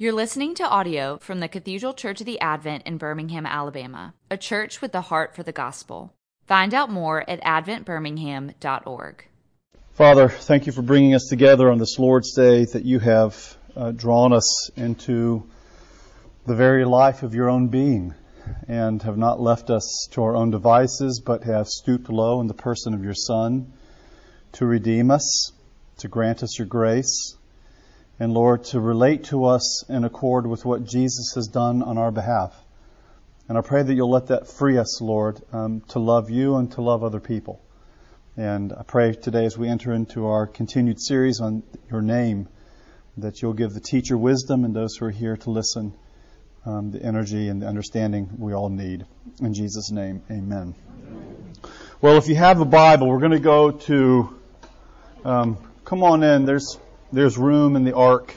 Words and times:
You're 0.00 0.14
listening 0.14 0.54
to 0.54 0.66
audio 0.66 1.18
from 1.18 1.40
the 1.40 1.48
Cathedral 1.48 1.92
Church 1.92 2.20
of 2.20 2.26
the 2.26 2.40
Advent 2.40 2.84
in 2.86 2.96
Birmingham, 2.96 3.44
Alabama, 3.44 4.14
a 4.30 4.38
church 4.38 4.80
with 4.80 4.92
the 4.92 5.02
heart 5.02 5.36
for 5.36 5.42
the 5.42 5.52
gospel. 5.52 6.14
Find 6.46 6.72
out 6.72 6.88
more 6.88 7.22
at 7.28 7.42
adventbirmingham.org. 7.42 9.28
Father, 9.92 10.30
thank 10.30 10.64
you 10.64 10.72
for 10.72 10.80
bringing 10.80 11.14
us 11.14 11.26
together 11.28 11.70
on 11.70 11.76
this 11.76 11.98
Lord's 11.98 12.34
Day 12.34 12.64
that 12.64 12.86
you 12.86 12.98
have 12.98 13.58
uh, 13.76 13.90
drawn 13.90 14.32
us 14.32 14.70
into 14.74 15.46
the 16.46 16.56
very 16.56 16.86
life 16.86 17.22
of 17.22 17.34
your 17.34 17.50
own 17.50 17.68
being 17.68 18.14
and 18.68 19.02
have 19.02 19.18
not 19.18 19.38
left 19.38 19.68
us 19.68 20.08
to 20.12 20.22
our 20.22 20.34
own 20.34 20.50
devices, 20.50 21.20
but 21.22 21.44
have 21.44 21.68
stooped 21.68 22.08
low 22.08 22.40
in 22.40 22.46
the 22.46 22.54
person 22.54 22.94
of 22.94 23.04
your 23.04 23.12
Son 23.12 23.70
to 24.52 24.64
redeem 24.64 25.10
us, 25.10 25.52
to 25.98 26.08
grant 26.08 26.42
us 26.42 26.58
your 26.58 26.68
grace 26.68 27.36
and 28.20 28.34
Lord, 28.34 28.64
to 28.64 28.80
relate 28.80 29.24
to 29.24 29.46
us 29.46 29.82
in 29.88 30.04
accord 30.04 30.46
with 30.46 30.64
what 30.66 30.84
Jesus 30.84 31.32
has 31.34 31.48
done 31.48 31.82
on 31.82 31.96
our 31.96 32.10
behalf. 32.10 32.54
And 33.48 33.56
I 33.56 33.62
pray 33.62 33.82
that 33.82 33.92
you'll 33.92 34.10
let 34.10 34.26
that 34.26 34.46
free 34.46 34.76
us, 34.76 35.00
Lord, 35.00 35.40
um, 35.52 35.80
to 35.88 35.98
love 35.98 36.30
you 36.30 36.56
and 36.56 36.70
to 36.72 36.82
love 36.82 37.02
other 37.02 37.18
people. 37.18 37.60
And 38.36 38.74
I 38.74 38.82
pray 38.82 39.14
today 39.14 39.46
as 39.46 39.56
we 39.56 39.68
enter 39.68 39.92
into 39.92 40.26
our 40.26 40.46
continued 40.46 41.00
series 41.00 41.40
on 41.40 41.62
your 41.90 42.02
name, 42.02 42.46
that 43.16 43.40
you'll 43.40 43.54
give 43.54 43.72
the 43.72 43.80
teacher 43.80 44.16
wisdom 44.16 44.64
and 44.64 44.76
those 44.76 44.96
who 44.96 45.06
are 45.06 45.10
here 45.10 45.36
to 45.38 45.50
listen 45.50 45.94
um, 46.66 46.90
the 46.90 47.02
energy 47.02 47.48
and 47.48 47.62
the 47.62 47.66
understanding 47.66 48.28
we 48.38 48.52
all 48.52 48.68
need. 48.68 49.06
In 49.40 49.54
Jesus' 49.54 49.90
name, 49.90 50.22
amen. 50.30 50.74
Well, 52.02 52.18
if 52.18 52.28
you 52.28 52.34
have 52.34 52.60
a 52.60 52.66
Bible, 52.66 53.08
we're 53.08 53.18
going 53.18 53.32
to 53.32 53.38
go 53.40 53.70
to, 53.70 54.38
um, 55.24 55.56
come 55.84 56.02
on 56.02 56.22
in. 56.22 56.44
There's 56.44 56.78
there's 57.12 57.36
room 57.36 57.76
in 57.76 57.84
the 57.84 57.94
ark. 57.94 58.34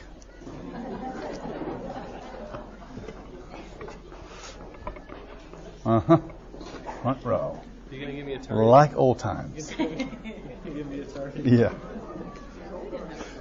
Uh 5.86 6.00
huh. 6.00 6.18
Front 7.02 7.24
row. 7.26 7.62
You 7.92 8.00
gonna 8.00 8.14
give 8.14 8.26
me 8.26 8.34
a 8.34 8.40
target? 8.40 8.66
Like 8.66 8.96
old 8.96 9.20
times. 9.20 9.70
give 9.78 10.88
me 10.88 11.02
a 11.02 11.06
target. 11.06 11.46
yeah. 11.46 11.74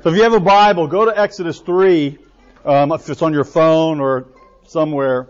So 0.02 0.10
if 0.10 0.16
you 0.16 0.22
have 0.24 0.32
a 0.32 0.40
Bible, 0.40 0.88
go 0.88 1.04
to 1.04 1.16
Exodus 1.16 1.60
3, 1.60 2.18
um, 2.64 2.90
if 2.90 3.08
it's 3.08 3.22
on 3.22 3.32
your 3.32 3.44
phone 3.44 4.00
or 4.00 4.26
somewhere. 4.66 5.28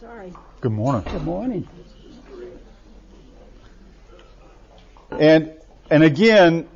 Sorry. 0.00 0.32
Good 0.60 0.72
morning. 0.72 1.06
Good 1.08 1.22
morning. 1.22 1.68
And 5.12 5.54
and 5.90 6.02
again, 6.02 6.68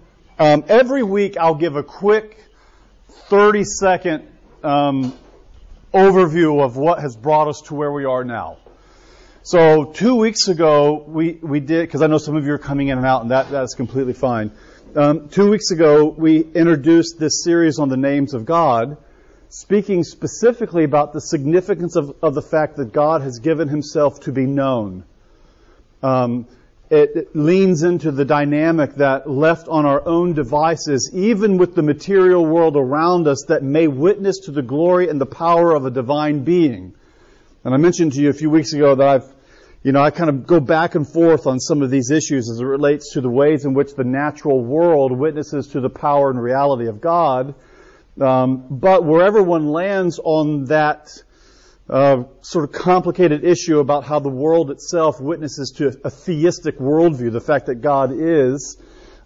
um, 0.42 0.64
every 0.66 1.04
week 1.04 1.36
I'll 1.36 1.54
give 1.54 1.76
a 1.76 1.84
quick 1.84 2.36
30 3.28 3.62
second 3.62 4.28
um, 4.64 5.16
overview 5.94 6.60
of 6.60 6.76
what 6.76 6.98
has 6.98 7.14
brought 7.14 7.46
us 7.46 7.62
to 7.66 7.76
where 7.76 7.92
we 7.92 8.06
are 8.06 8.24
now. 8.24 8.56
So 9.44 9.84
two 9.84 10.16
weeks 10.16 10.48
ago 10.48 11.04
we 11.06 11.34
we 11.34 11.60
did 11.60 11.86
because 11.86 12.02
I 12.02 12.08
know 12.08 12.18
some 12.18 12.34
of 12.34 12.44
you 12.44 12.54
are 12.54 12.58
coming 12.58 12.88
in 12.88 12.98
and 12.98 13.06
out, 13.06 13.22
and 13.22 13.30
that 13.30 13.50
that's 13.50 13.74
completely 13.74 14.14
fine. 14.14 14.50
Um, 14.96 15.28
two 15.28 15.48
weeks 15.48 15.70
ago 15.70 16.06
we 16.08 16.40
introduced 16.40 17.20
this 17.20 17.44
series 17.44 17.78
on 17.78 17.88
the 17.88 17.96
names 17.96 18.34
of 18.34 18.44
God, 18.44 18.96
speaking 19.48 20.02
specifically 20.02 20.82
about 20.82 21.12
the 21.12 21.20
significance 21.20 21.94
of, 21.94 22.16
of 22.20 22.34
the 22.34 22.42
fact 22.42 22.78
that 22.78 22.92
God 22.92 23.22
has 23.22 23.38
given 23.38 23.68
Himself 23.68 24.18
to 24.22 24.32
be 24.32 24.46
known. 24.46 25.04
Um, 26.02 26.48
it 26.92 27.34
leans 27.34 27.84
into 27.84 28.12
the 28.12 28.26
dynamic 28.26 28.96
that 28.96 29.28
left 29.28 29.66
on 29.66 29.86
our 29.86 30.06
own 30.06 30.34
devices, 30.34 31.10
even 31.14 31.56
with 31.56 31.74
the 31.74 31.82
material 31.82 32.44
world 32.44 32.76
around 32.76 33.26
us 33.26 33.46
that 33.48 33.62
may 33.62 33.88
witness 33.88 34.40
to 34.40 34.50
the 34.50 34.60
glory 34.60 35.08
and 35.08 35.18
the 35.18 35.24
power 35.24 35.74
of 35.74 35.86
a 35.86 35.90
divine 35.90 36.44
being. 36.44 36.92
And 37.64 37.72
I 37.72 37.78
mentioned 37.78 38.12
to 38.12 38.20
you 38.20 38.28
a 38.28 38.34
few 38.34 38.50
weeks 38.50 38.74
ago 38.74 38.94
that 38.94 39.08
I've, 39.08 39.34
you 39.82 39.92
know, 39.92 40.02
I 40.02 40.10
kind 40.10 40.28
of 40.28 40.46
go 40.46 40.60
back 40.60 40.94
and 40.94 41.08
forth 41.08 41.46
on 41.46 41.60
some 41.60 41.80
of 41.80 41.90
these 41.90 42.10
issues 42.10 42.50
as 42.50 42.60
it 42.60 42.64
relates 42.64 43.14
to 43.14 43.22
the 43.22 43.30
ways 43.30 43.64
in 43.64 43.72
which 43.72 43.94
the 43.94 44.04
natural 44.04 44.62
world 44.62 45.12
witnesses 45.12 45.68
to 45.68 45.80
the 45.80 45.88
power 45.88 46.28
and 46.28 46.42
reality 46.42 46.88
of 46.88 47.00
God. 47.00 47.54
Um, 48.20 48.66
but 48.68 49.02
wherever 49.04 49.42
one 49.42 49.68
lands 49.68 50.20
on 50.22 50.66
that 50.66 51.08
uh, 51.92 52.24
sort 52.40 52.64
of 52.64 52.72
complicated 52.72 53.44
issue 53.44 53.78
about 53.78 54.04
how 54.04 54.18
the 54.18 54.30
world 54.30 54.70
itself 54.70 55.20
witnesses 55.20 55.72
to 55.76 55.88
a 56.04 56.10
theistic 56.10 56.78
worldview, 56.78 57.30
the 57.30 57.40
fact 57.40 57.66
that 57.66 57.82
God 57.82 58.12
is. 58.14 58.78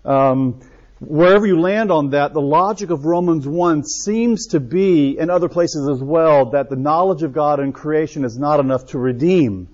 Um, 0.05 0.61
wherever 0.99 1.47
you 1.47 1.61
land 1.61 1.93
on 1.93 2.11
that, 2.11 2.35
the 2.35 2.41
logic 2.41 2.91
of 2.91 3.05
Romans 3.05 3.47
1 3.47 3.85
seems 3.85 4.49
to 4.49 4.59
be, 4.59 5.17
in 5.17 5.31
other 5.31 5.49
places 5.49 5.89
as 5.89 6.03
well, 6.03 6.51
that 6.51 6.69
the 6.69 6.75
knowledge 6.75 7.23
of 7.23 7.33
God 7.33 7.61
and 7.61 7.73
creation 7.73 8.25
is 8.25 8.37
not 8.37 8.59
enough 8.59 8.87
to 8.87 8.99
redeem. 8.99 9.69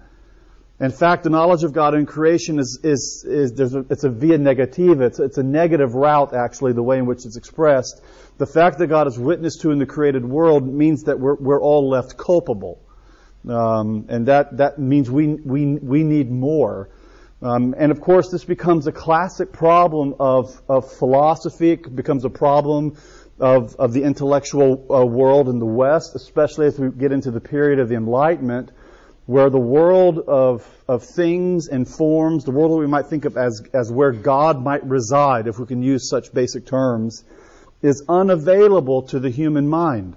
In 0.82 0.91
fact, 0.91 1.22
the 1.22 1.31
knowledge 1.31 1.62
of 1.62 1.72
God 1.72 1.94
in 1.94 2.06
creation 2.06 2.59
is, 2.59 2.81
is, 2.82 3.25
is 3.25 3.53
there's 3.53 3.72
a, 3.72 3.87
it's 3.88 4.03
a 4.03 4.10
via 4.10 4.37
negativa. 4.37 5.03
It's, 5.03 5.20
it's 5.20 5.38
a 5.38 5.43
negative 5.44 5.94
route, 5.94 6.34
actually, 6.34 6.72
the 6.72 6.82
way 6.82 6.98
in 6.98 7.06
which 7.06 7.25
it's 7.25 7.37
expressed. 7.37 8.03
The 8.38 8.47
fact 8.47 8.78
that 8.78 8.88
God 8.88 9.06
is 9.06 9.16
witnessed 9.16 9.60
to 9.60 9.70
in 9.70 9.78
the 9.78 9.87
created 9.87 10.25
world 10.25 10.66
means 10.66 11.04
that 11.04 11.20
we're, 11.20 11.37
we're 11.37 11.60
all 11.60 11.88
left 11.88 12.16
culpable. 12.16 12.81
Um, 13.48 14.06
and 14.09 14.26
that, 14.26 14.56
that 14.56 14.81
means 14.81 15.09
we, 15.09 15.28
we, 15.28 15.66
we 15.66 16.03
need 16.03 16.32
more. 16.32 16.91
Um, 17.43 17.76
and 17.78 17.93
of 17.93 18.00
course, 18.00 18.32
this 18.32 18.44
becomes 18.44 18.88
a 18.88 18.93
classic 18.93 19.53
problem 19.53 20.16
of, 20.19 20.60
of 20.69 20.91
philosophy. 20.91 21.70
It 21.70 21.94
becomes 21.94 22.25
a 22.25 22.31
problem 22.31 22.97
of, 23.38 23.76
of 23.76 23.93
the 23.93 24.03
intellectual 24.03 24.84
uh, 24.93 25.06
world 25.06 25.49
in 25.49 25.60
the 25.60 25.64
West, 25.64 26.16
especially 26.16 26.66
as 26.66 26.76
we 26.76 26.91
get 26.91 27.12
into 27.12 27.31
the 27.31 27.41
period 27.41 27.78
of 27.78 27.88
the 27.88 27.94
Enlightenment 27.94 28.72
where 29.27 29.50
the 29.50 29.59
world 29.59 30.19
of, 30.19 30.66
of 30.88 31.05
things 31.05 31.69
and 31.69 31.87
forms, 31.88 32.44
the 32.44 32.50
world 32.50 32.72
that 32.72 32.77
we 32.77 32.87
might 32.87 33.06
think 33.06 33.25
of 33.25 33.37
as, 33.37 33.62
as 33.72 33.91
where 33.91 34.12
God 34.12 34.62
might 34.62 34.84
reside, 34.84 35.47
if 35.47 35.59
we 35.59 35.66
can 35.66 35.83
use 35.83 36.09
such 36.09 36.34
basic 36.34 36.66
terms, 36.66 37.25
is 37.82 38.03
unavailable 38.09 39.03
to 39.03 39.21
the 39.21 39.31
human 39.31 39.69
mind. 39.69 40.16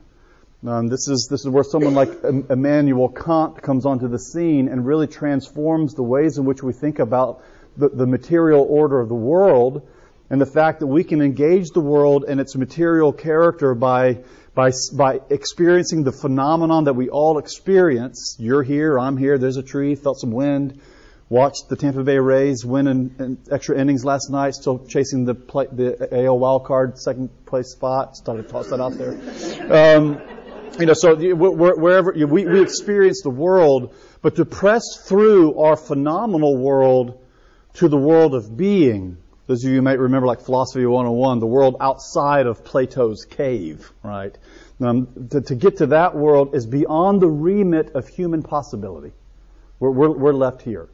Um, 0.66 0.88
this 0.88 1.08
is 1.08 1.28
this 1.30 1.42
is 1.42 1.50
where 1.50 1.64
someone 1.64 1.94
like 1.94 2.10
Immanuel 2.50 3.10
Kant 3.10 3.62
comes 3.62 3.86
onto 3.86 4.08
the 4.08 4.18
scene 4.18 4.68
and 4.68 4.86
really 4.86 5.06
transforms 5.06 5.94
the 5.94 6.02
ways 6.02 6.40
in 6.40 6.46
which 6.46 6.64
we 6.64 6.74
think 6.74 6.98
about 6.98 7.44
the, 7.78 7.90
the 7.90 8.08
material 8.08 8.66
order 8.68 9.00
of 9.00 9.08
the 9.08 9.16
world, 9.16 9.88
and 10.32 10.42
the 10.42 10.46
fact 10.48 10.80
that 10.80 10.88
we 10.88 11.04
can 11.04 11.22
engage 11.22 11.70
the 11.70 11.82
world 11.82 12.26
and 12.28 12.40
its 12.40 12.56
material 12.56 13.14
character 13.14 13.76
by 13.76 14.24
by, 14.56 14.72
by 14.94 15.20
experiencing 15.30 16.04
the 16.04 16.14
phenomenon 16.14 16.86
that 16.86 16.94
we 16.94 17.10
all 17.10 17.38
experience. 17.38 18.38
You're 18.40 18.64
here, 18.64 18.98
I'm 18.98 19.18
here, 19.18 19.38
there's 19.38 19.58
a 19.58 19.64
tree, 19.64 19.96
felt 19.96 20.18
some 20.18 20.32
wind, 20.32 20.80
watched 21.28 21.68
the 21.68 21.76
Tampa 21.76 22.04
Bay 22.04 22.18
Rays 22.18 22.64
win 22.66 22.88
in, 22.88 23.16
in 23.20 23.38
extra 23.52 23.78
innings 23.78 24.06
last 24.06 24.30
night, 24.30 24.56
still 24.56 24.80
chasing 24.88 25.26
the, 25.26 25.36
play, 25.36 25.68
the 25.70 26.26
AL 26.26 26.40
wild 26.40 26.64
card 26.64 26.98
second 26.98 27.30
place 27.46 27.72
spot. 27.72 28.16
Started 28.16 28.44
to 28.44 28.50
toss 28.50 28.70
that 28.70 28.80
out 28.80 28.94
there. 28.98 29.98
Um, 29.98 30.22
you 30.80 30.86
know, 30.86 30.94
so 30.94 31.16
wherever 31.16 32.14
we, 32.14 32.46
we 32.46 32.62
experience 32.62 33.22
the 33.24 33.30
world, 33.30 33.94
but 34.22 34.38
to 34.38 34.46
press 34.46 34.84
through 35.06 35.60
our 35.60 35.76
phenomenal 35.76 36.58
world 36.58 37.22
to 37.76 37.90
the 37.90 37.98
world 37.98 38.34
of 38.34 38.56
being, 38.56 39.18
those 39.48 39.64
of 39.64 39.72
you 39.72 39.82
might 39.82 40.00
remember 40.00 40.26
like 40.26 40.42
Philosophy 40.42 40.86
101, 40.86 41.40
the 41.40 41.46
world 41.46 41.78
outside 41.80 42.48
of 42.48 42.64
Plato's 42.64 43.26
cave, 43.26 43.92
right? 44.02 44.36
Um, 44.82 45.30
to, 45.30 45.42
to, 45.42 45.56
get 45.56 45.78
to 45.78 45.88
that 45.88 46.16
world 46.16 46.56
is 46.56 46.66
beyond 46.66 47.22
the 47.22 47.30
remit 47.30 47.92
of 47.96 48.08
human 48.08 48.42
possibility. 48.42 49.14
We're, 49.80 49.92
we're, 49.92 50.10
we're 50.10 50.34
left 50.34 50.64
here. 50.64 50.90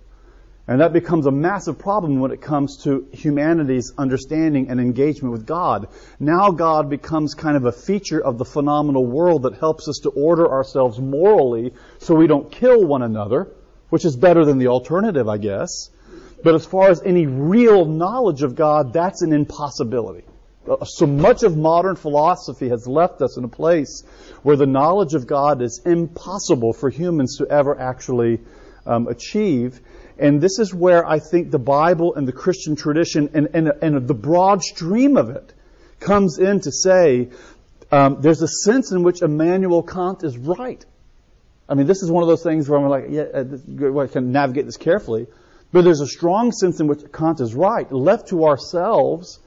And 0.68 0.82
that 0.82 0.94
becomes 0.94 1.26
a 1.26 1.32
massive 1.32 1.80
problem 1.80 2.20
when 2.20 2.32
it 2.32 2.42
comes 2.42 2.84
to 2.84 3.08
humanity's 3.12 3.94
understanding 3.98 4.70
and 4.70 4.80
engagement 4.80 5.32
with 5.32 5.46
God. 5.46 5.88
Now 6.20 6.52
God 6.52 6.90
becomes 6.90 7.34
kind 7.34 7.58
of 7.58 7.66
a 7.66 7.72
feature 7.72 8.24
of 8.24 8.38
the 8.38 8.46
phenomenal 8.46 9.06
world 9.06 9.44
that 9.44 9.56
helps 9.56 9.88
us 9.88 10.00
to 10.04 10.10
order 10.10 10.50
ourselves 10.50 11.00
morally 11.00 11.74
so 12.00 12.16
we 12.16 12.28
don't 12.28 12.52
kill 12.52 12.86
one 12.86 13.02
another, 13.02 13.50
which 13.90 14.06
is 14.06 14.16
better 14.16 14.46
than 14.46 14.60
the 14.60 14.68
alternative, 14.68 15.28
I 15.28 15.38
guess. 15.38 15.90
But 16.44 16.56
as 16.56 16.66
far 16.66 16.90
as 16.90 17.02
any 17.04 17.28
real 17.28 17.86
knowledge 17.86 18.42
of 18.42 18.56
God, 18.56 18.94
that's 18.94 19.22
an 19.22 19.34
impossibility. 19.34 20.24
Uh, 20.70 20.86
so 20.86 21.08
much 21.08 21.44
of 21.44 21.58
modern 21.58 21.96
philosophy 21.96 22.70
has 22.70 22.88
left 22.88 23.22
us 23.22 23.38
in 23.38 23.44
a 23.44 23.48
place 23.48 24.04
where 24.44 24.56
the 24.56 24.66
knowledge 24.66 25.14
of 25.14 25.26
God 25.28 25.62
is 25.62 25.82
impossible 25.86 26.74
for 26.74 26.90
humans 26.90 27.38
to 27.38 27.48
ever 27.48 27.80
actually 27.80 28.40
um, 28.86 29.08
achieve. 29.08 29.80
And 30.20 30.40
this 30.40 30.60
is 30.60 30.74
where 30.74 31.08
I 31.08 31.20
think 31.20 31.50
the 31.50 31.60
Bible 31.60 32.16
and 32.16 32.28
the 32.28 32.32
Christian 32.32 32.76
tradition 32.76 33.32
and, 33.34 33.50
and, 33.54 33.72
and 33.82 34.08
the 34.08 34.14
broad 34.14 34.62
stream 34.62 35.18
of 35.18 35.30
it 35.30 35.54
comes 36.00 36.38
in 36.38 36.60
to 36.62 36.72
say 36.72 37.30
um, 37.92 38.22
there's 38.22 38.42
a 38.42 38.48
sense 38.48 38.92
in 38.92 39.04
which 39.04 39.22
Immanuel 39.22 39.84
Kant 39.84 40.24
is 40.24 40.38
right. 40.38 40.84
I 41.68 41.74
mean, 41.74 41.88
this 41.88 42.04
is 42.04 42.12
one 42.12 42.22
of 42.24 42.30
those 42.30 42.44
things 42.44 42.70
where 42.70 42.80
I'm 42.80 42.88
like, 42.88 43.06
yeah, 43.10 43.24
uh, 43.24 44.00
I 44.00 44.08
can 44.08 44.32
navigate 44.32 44.66
this 44.66 44.78
carefully. 44.78 45.28
But 45.72 45.84
there's 45.84 46.02
a 46.02 46.08
strong 46.08 46.52
sense 46.52 46.80
in 46.80 46.88
which 46.88 47.12
Kant 47.14 47.40
is 47.40 47.56
right. 47.56 47.90
Left 47.92 48.28
to 48.30 48.46
ourselves, 48.46 49.40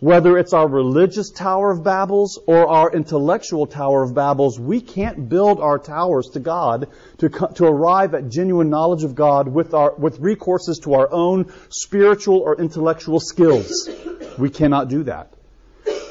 Whether 0.00 0.38
it's 0.38 0.52
our 0.52 0.68
religious 0.68 1.30
Tower 1.30 1.72
of 1.72 1.80
Babels 1.80 2.38
or 2.46 2.68
our 2.68 2.92
intellectual 2.92 3.66
Tower 3.66 4.04
of 4.04 4.12
Babels, 4.12 4.56
we 4.56 4.80
can't 4.80 5.28
build 5.28 5.58
our 5.58 5.76
towers 5.76 6.28
to 6.34 6.40
God 6.40 6.86
to, 7.18 7.28
to 7.28 7.64
arrive 7.64 8.14
at 8.14 8.28
genuine 8.28 8.70
knowledge 8.70 9.02
of 9.02 9.16
God 9.16 9.48
with, 9.48 9.74
our, 9.74 9.96
with 9.96 10.20
recourses 10.20 10.80
to 10.82 10.94
our 10.94 11.10
own 11.10 11.52
spiritual 11.68 12.38
or 12.38 12.60
intellectual 12.60 13.18
skills. 13.18 13.90
We 14.38 14.50
cannot 14.50 14.88
do 14.88 15.02
that 15.02 15.32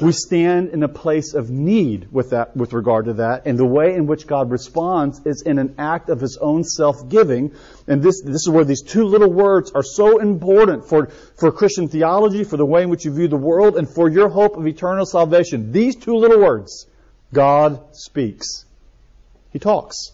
we 0.00 0.12
stand 0.12 0.70
in 0.70 0.82
a 0.82 0.88
place 0.88 1.34
of 1.34 1.50
need 1.50 2.12
with 2.12 2.30
that, 2.30 2.56
with 2.56 2.72
regard 2.72 3.06
to 3.06 3.14
that. 3.14 3.46
And 3.46 3.58
the 3.58 3.64
way 3.64 3.94
in 3.94 4.06
which 4.06 4.26
God 4.26 4.50
responds 4.50 5.20
is 5.26 5.42
in 5.42 5.58
an 5.58 5.74
act 5.78 6.08
of 6.08 6.20
His 6.20 6.36
own 6.40 6.62
self-giving. 6.62 7.52
And 7.86 8.02
this, 8.02 8.22
this 8.22 8.42
is 8.42 8.48
where 8.48 8.64
these 8.64 8.82
two 8.82 9.04
little 9.04 9.32
words 9.32 9.72
are 9.72 9.82
so 9.82 10.18
important 10.18 10.88
for, 10.88 11.06
for 11.36 11.50
Christian 11.50 11.88
theology, 11.88 12.44
for 12.44 12.56
the 12.56 12.66
way 12.66 12.82
in 12.82 12.90
which 12.90 13.04
you 13.04 13.12
view 13.12 13.28
the 13.28 13.36
world, 13.36 13.76
and 13.76 13.92
for 13.92 14.08
your 14.08 14.28
hope 14.28 14.56
of 14.56 14.66
eternal 14.66 15.04
salvation. 15.04 15.72
These 15.72 15.96
two 15.96 16.14
little 16.14 16.40
words. 16.40 16.86
God 17.32 17.94
speaks. 17.94 18.64
He 19.52 19.58
talks. 19.58 20.12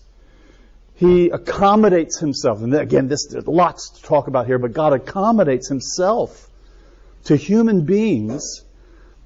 He 0.95 1.31
accommodates 1.31 2.19
himself. 2.19 2.63
And 2.63 2.75
again, 2.75 3.09
this, 3.09 3.27
there's 3.31 3.47
lots 3.47 3.91
to 3.91 4.03
talk 4.03 4.29
about 4.29 4.47
here, 4.47 4.59
but 4.59 4.73
God 4.73 4.93
accommodates 4.93 5.69
himself 5.69 6.49
to 7.25 7.37
human 7.37 7.85
beings 7.85 8.63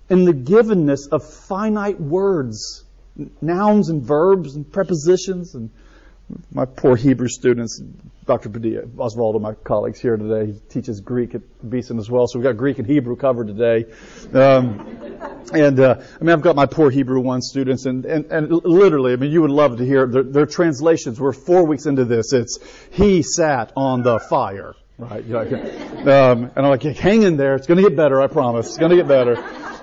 in 0.08 0.25
the 0.25 0.32
givenness 0.32 1.08
of 1.10 1.25
finite 1.25 2.00
words, 2.00 2.84
nouns 3.40 3.88
and 3.88 4.02
verbs 4.02 4.55
and 4.55 4.70
prepositions 4.70 5.55
and 5.55 5.70
my 6.52 6.64
poor 6.66 6.96
Hebrew 6.96 7.28
students, 7.28 7.81
Dr. 8.26 8.50
Padilla, 8.50 8.82
Osvaldo, 8.82 9.40
my 9.40 9.55
colleagues 9.55 10.00
here 10.00 10.16
today, 10.16 10.52
he 10.52 10.58
teaches 10.69 11.00
Greek 11.00 11.34
at 11.34 11.40
Beeson 11.69 11.99
as 11.99 12.10
well, 12.10 12.26
so 12.26 12.38
we've 12.38 12.44
got 12.44 12.56
Greek 12.56 12.78
and 12.78 12.87
Hebrew 12.87 13.16
covered 13.16 13.46
today. 13.46 13.87
Um, 14.34 15.16
and 15.52 15.81
uh, 15.81 15.94
I 15.99 16.25
mean, 16.25 16.31
I've 16.31 16.43
got 16.43 16.55
my 16.55 16.66
poor 16.66 16.90
Hebrew 16.90 17.20
one 17.20 17.40
students, 17.40 17.87
and, 17.87 18.05
and, 18.05 18.26
and 18.26 18.50
literally, 18.50 19.14
I 19.14 19.16
mean, 19.16 19.32
you 19.32 19.40
would 19.40 19.50
love 19.50 19.78
to 19.78 19.87
hear 19.87 20.06
their, 20.06 20.22
their 20.22 20.46
translations. 20.46 21.19
We're 21.19 21.32
four 21.32 21.64
weeks 21.64 21.87
into 21.87 22.05
this. 22.05 22.34
It's 22.34 22.58
he 22.90 23.22
sat 23.22 23.72
on 23.75 24.02
the 24.02 24.19
fire, 24.19 24.75
right? 24.99 25.25
Um, 26.06 26.50
and 26.55 26.58
I'm 26.58 26.69
like, 26.69 26.82
hang 26.82 27.22
in 27.22 27.38
there. 27.38 27.55
It's 27.55 27.66
going 27.66 27.82
to 27.82 27.88
get 27.88 27.96
better. 27.96 28.20
I 28.20 28.26
promise. 28.26 28.69
It's 28.69 28.78
going 28.78 28.90
to 28.90 28.96
get 28.96 29.08
better. 29.08 29.37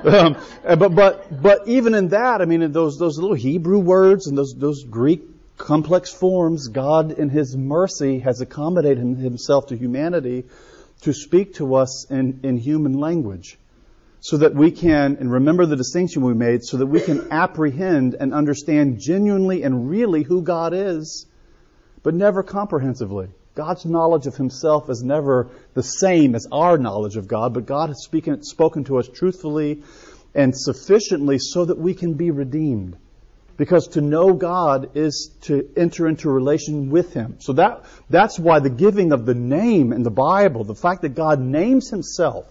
Um, 0.06 0.38
but 0.64 0.94
but 0.94 1.42
but 1.42 1.68
even 1.68 1.96
in 1.96 2.10
that, 2.10 2.42
I 2.42 2.46
mean, 2.46 2.72
those 2.72 3.00
those 3.00 3.18
little 3.18 3.36
Hebrew 3.36 3.80
words 3.80 4.28
and 4.28 4.38
those 4.38 4.54
those 4.56 4.84
Greek 4.84 5.24
complex 5.58 6.14
forms, 6.14 6.68
God 6.68 7.12
in 7.12 7.30
His 7.30 7.56
mercy 7.56 8.20
has 8.20 8.42
accommodated 8.42 9.18
Himself 9.18 9.68
to 9.68 9.78
humanity 9.78 10.46
to 11.02 11.14
speak 11.14 11.56
to 11.56 11.76
us 11.76 12.06
in, 12.10 12.40
in 12.44 12.58
human 12.58 12.94
language, 13.00 13.58
so 14.20 14.38
that 14.38 14.56
we 14.56 14.72
can 14.72 15.18
and 15.20 15.32
remember 15.32 15.66
the 15.66 15.76
distinction 15.76 16.24
we 16.24 16.34
made, 16.34 16.64
so 16.64 16.78
that 16.78 16.88
we 16.88 17.00
can 17.00 17.32
apprehend 17.32 18.16
and 18.20 18.34
understand 18.34 19.00
genuinely 19.00 19.64
and 19.64 19.90
really 19.90 20.24
who 20.24 20.42
God 20.42 20.74
is, 20.74 21.26
but 22.04 22.14
never 22.14 22.44
comprehensively. 22.44 23.30
God's 23.56 23.86
knowledge 23.86 24.28
of 24.28 24.36
himself 24.36 24.90
is 24.90 25.02
never 25.02 25.50
the 25.74 25.84
same 25.84 26.36
as 26.36 26.46
our 26.52 26.78
knowledge 26.78 27.16
of 27.16 27.30
God, 27.30 27.54
but 27.54 27.66
God 27.66 27.88
has 27.88 28.04
speaking, 28.04 28.44
spoken 28.44 28.84
to 28.86 28.98
us 29.00 29.08
truthfully 29.08 29.82
and 30.34 30.54
sufficiently 30.56 31.40
so 31.40 31.64
that 31.64 31.78
we 31.78 31.94
can 31.94 32.16
be 32.16 32.32
redeemed. 32.32 32.98
Because 33.56 33.88
to 33.90 34.02
know 34.02 34.34
God 34.34 34.98
is 34.98 35.32
to 35.44 35.70
enter 35.78 36.06
into 36.06 36.30
relation 36.30 36.90
with 36.90 37.14
Him. 37.14 37.38
So 37.40 37.54
that, 37.54 37.86
that's 38.10 38.38
why 38.38 38.60
the 38.60 38.70
giving 38.70 39.14
of 39.14 39.26
the 39.26 39.34
name 39.34 39.94
in 39.94 40.04
the 40.04 40.12
Bible, 40.12 40.66
the 40.66 40.76
fact 40.76 41.04
that 41.04 41.16
God 41.16 41.40
names 41.40 41.90
Himself 41.90 42.46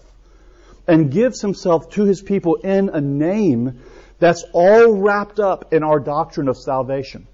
and 0.87 1.11
gives 1.11 1.39
Himself 1.39 1.91
to 1.91 2.05
His 2.05 2.23
people 2.23 2.55
in 2.55 2.89
a 2.89 2.99
name, 2.99 3.81
that's 4.17 4.43
all 4.53 4.93
wrapped 4.93 5.39
up 5.39 5.71
in 5.71 5.83
our 5.83 5.99
doctrine 5.99 6.47
of 6.47 6.57
salvation. 6.57 7.27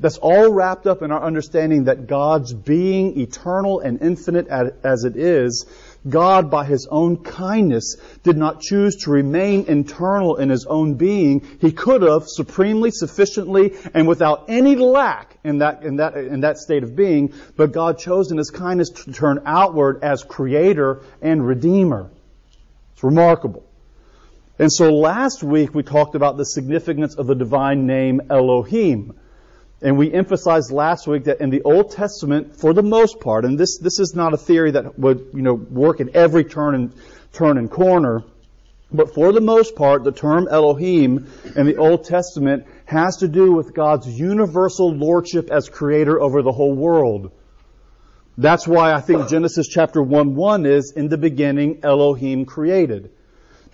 That's 0.00 0.18
all 0.18 0.52
wrapped 0.52 0.86
up 0.86 1.02
in 1.02 1.12
our 1.12 1.22
understanding 1.22 1.84
that 1.84 2.08
God's 2.08 2.52
being 2.52 3.18
eternal 3.20 3.78
and 3.78 4.02
infinite 4.02 4.48
as 4.48 5.04
it 5.04 5.16
is, 5.16 5.66
God, 6.08 6.50
by 6.50 6.64
His 6.64 6.88
own 6.90 7.22
kindness, 7.22 7.96
did 8.24 8.36
not 8.36 8.60
choose 8.60 8.96
to 9.04 9.10
remain 9.10 9.66
internal 9.66 10.36
in 10.36 10.50
His 10.50 10.66
own 10.66 10.94
being. 10.94 11.46
He 11.60 11.70
could 11.70 12.02
have 12.02 12.24
supremely, 12.26 12.90
sufficiently, 12.90 13.74
and 13.94 14.08
without 14.08 14.46
any 14.48 14.74
lack 14.74 15.38
in 15.44 15.58
that, 15.58 15.84
in 15.84 15.96
that, 15.96 16.16
in 16.16 16.40
that 16.40 16.58
state 16.58 16.82
of 16.82 16.96
being, 16.96 17.32
but 17.56 17.72
God 17.72 17.98
chose 17.98 18.32
in 18.32 18.36
His 18.36 18.50
kindness 18.50 18.90
to 18.90 19.12
turn 19.12 19.42
outward 19.46 20.02
as 20.02 20.24
Creator 20.24 21.02
and 21.22 21.46
Redeemer. 21.46 22.10
It's 22.94 23.04
remarkable. 23.04 23.64
And 24.58 24.72
so 24.72 24.92
last 24.92 25.42
week 25.42 25.72
we 25.72 25.84
talked 25.84 26.16
about 26.16 26.36
the 26.36 26.44
significance 26.44 27.14
of 27.14 27.28
the 27.28 27.34
divine 27.34 27.86
name 27.86 28.20
Elohim. 28.28 29.14
And 29.84 29.98
we 29.98 30.10
emphasized 30.10 30.72
last 30.72 31.06
week 31.06 31.24
that 31.24 31.42
in 31.42 31.50
the 31.50 31.60
Old 31.62 31.90
Testament, 31.90 32.56
for 32.56 32.72
the 32.72 32.82
most 32.82 33.20
part, 33.20 33.44
and 33.44 33.58
this, 33.58 33.76
this 33.78 34.00
is 34.00 34.14
not 34.14 34.32
a 34.32 34.38
theory 34.38 34.70
that 34.70 34.98
would, 34.98 35.28
you 35.34 35.42
know, 35.42 35.52
work 35.52 36.00
in 36.00 36.10
every 36.16 36.42
turn 36.42 36.74
and, 36.74 36.94
turn 37.34 37.58
and 37.58 37.70
corner, 37.70 38.24
but 38.90 39.12
for 39.12 39.30
the 39.30 39.42
most 39.42 39.76
part, 39.76 40.02
the 40.02 40.10
term 40.10 40.48
Elohim 40.50 41.30
in 41.54 41.66
the 41.66 41.76
Old 41.76 42.04
Testament 42.04 42.64
has 42.86 43.18
to 43.18 43.28
do 43.28 43.52
with 43.52 43.74
God's 43.74 44.08
universal 44.08 44.90
lordship 44.90 45.50
as 45.50 45.68
creator 45.68 46.18
over 46.18 46.40
the 46.40 46.52
whole 46.52 46.74
world. 46.74 47.32
That's 48.38 48.66
why 48.66 48.94
I 48.94 49.02
think 49.02 49.28
Genesis 49.28 49.68
chapter 49.68 50.02
1 50.02 50.34
1 50.34 50.64
is, 50.64 50.94
in 50.96 51.08
the 51.08 51.18
beginning, 51.18 51.80
Elohim 51.82 52.46
created. 52.46 53.10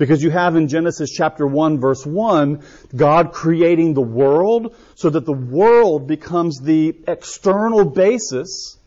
Because 0.00 0.22
you 0.22 0.30
have 0.30 0.56
in 0.56 0.66
Genesis 0.66 1.10
chapter 1.10 1.46
1 1.46 1.78
verse 1.78 2.06
1, 2.06 2.64
God 2.96 3.32
creating 3.34 3.92
the 3.92 4.00
world 4.00 4.74
so 4.94 5.10
that 5.10 5.26
the 5.26 5.34
world 5.34 6.06
becomes 6.06 6.58
the 6.58 6.96
external 7.06 7.84
basis 7.84 8.78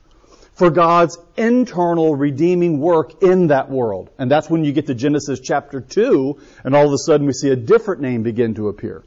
for 0.55 0.71
God's 0.71 1.19
internal 1.37 2.15
redeeming 2.15 2.79
work 2.79 3.21
in 3.21 3.47
that 3.47 3.69
world. 3.69 4.09
And 4.17 4.31
that's 4.31 4.49
when 4.49 4.63
you 4.63 4.71
get 4.71 4.87
to 4.87 4.95
Genesis 4.95 5.39
chapter 5.39 5.81
2, 5.81 6.41
and 6.63 6.75
all 6.75 6.87
of 6.87 6.93
a 6.93 6.97
sudden 6.97 7.27
we 7.27 7.33
see 7.33 7.49
a 7.49 7.55
different 7.55 8.01
name 8.01 8.23
begin 8.23 8.55
to 8.55 8.69
appear. 8.69 9.03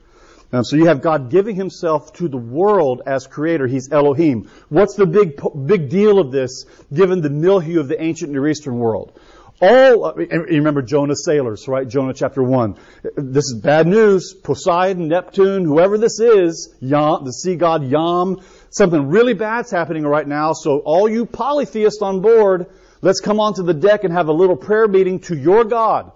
Um, 0.52 0.62
so 0.62 0.76
you 0.76 0.86
have 0.86 1.02
God 1.02 1.28
giving 1.28 1.56
himself 1.56 2.12
to 2.14 2.28
the 2.28 2.36
world 2.36 3.02
as 3.04 3.26
creator. 3.26 3.66
He's 3.66 3.90
Elohim. 3.90 4.48
What's 4.68 4.94
the 4.94 5.06
big, 5.06 5.40
big 5.66 5.90
deal 5.90 6.20
of 6.20 6.30
this 6.30 6.66
given 6.94 7.20
the 7.20 7.30
milieu 7.30 7.80
of 7.80 7.88
the 7.88 8.00
ancient 8.00 8.30
Near 8.30 8.46
Eastern 8.46 8.78
world? 8.78 9.18
All, 9.60 10.14
you 10.18 10.28
remember 10.28 10.82
Jonah's 10.82 11.24
sailors, 11.24 11.66
right? 11.66 11.88
Jonah 11.88 12.12
chapter 12.12 12.42
1. 12.42 12.76
This 13.16 13.44
is 13.44 13.60
bad 13.62 13.86
news. 13.86 14.34
Poseidon, 14.34 15.08
Neptune, 15.08 15.64
whoever 15.64 15.96
this 15.96 16.20
is, 16.20 16.74
the 16.80 17.32
sea 17.32 17.56
god 17.56 17.84
Yam, 17.84 18.40
something 18.70 19.08
really 19.08 19.32
bad's 19.32 19.70
happening 19.70 20.04
right 20.04 20.26
now. 20.26 20.52
So 20.52 20.80
all 20.80 21.08
you 21.08 21.24
polytheists 21.24 22.02
on 22.02 22.20
board, 22.20 22.66
let's 23.00 23.20
come 23.20 23.40
onto 23.40 23.62
the 23.62 23.74
deck 23.74 24.04
and 24.04 24.12
have 24.12 24.28
a 24.28 24.32
little 24.32 24.56
prayer 24.56 24.88
meeting 24.88 25.20
to 25.20 25.36
your 25.36 25.64
God. 25.64 26.12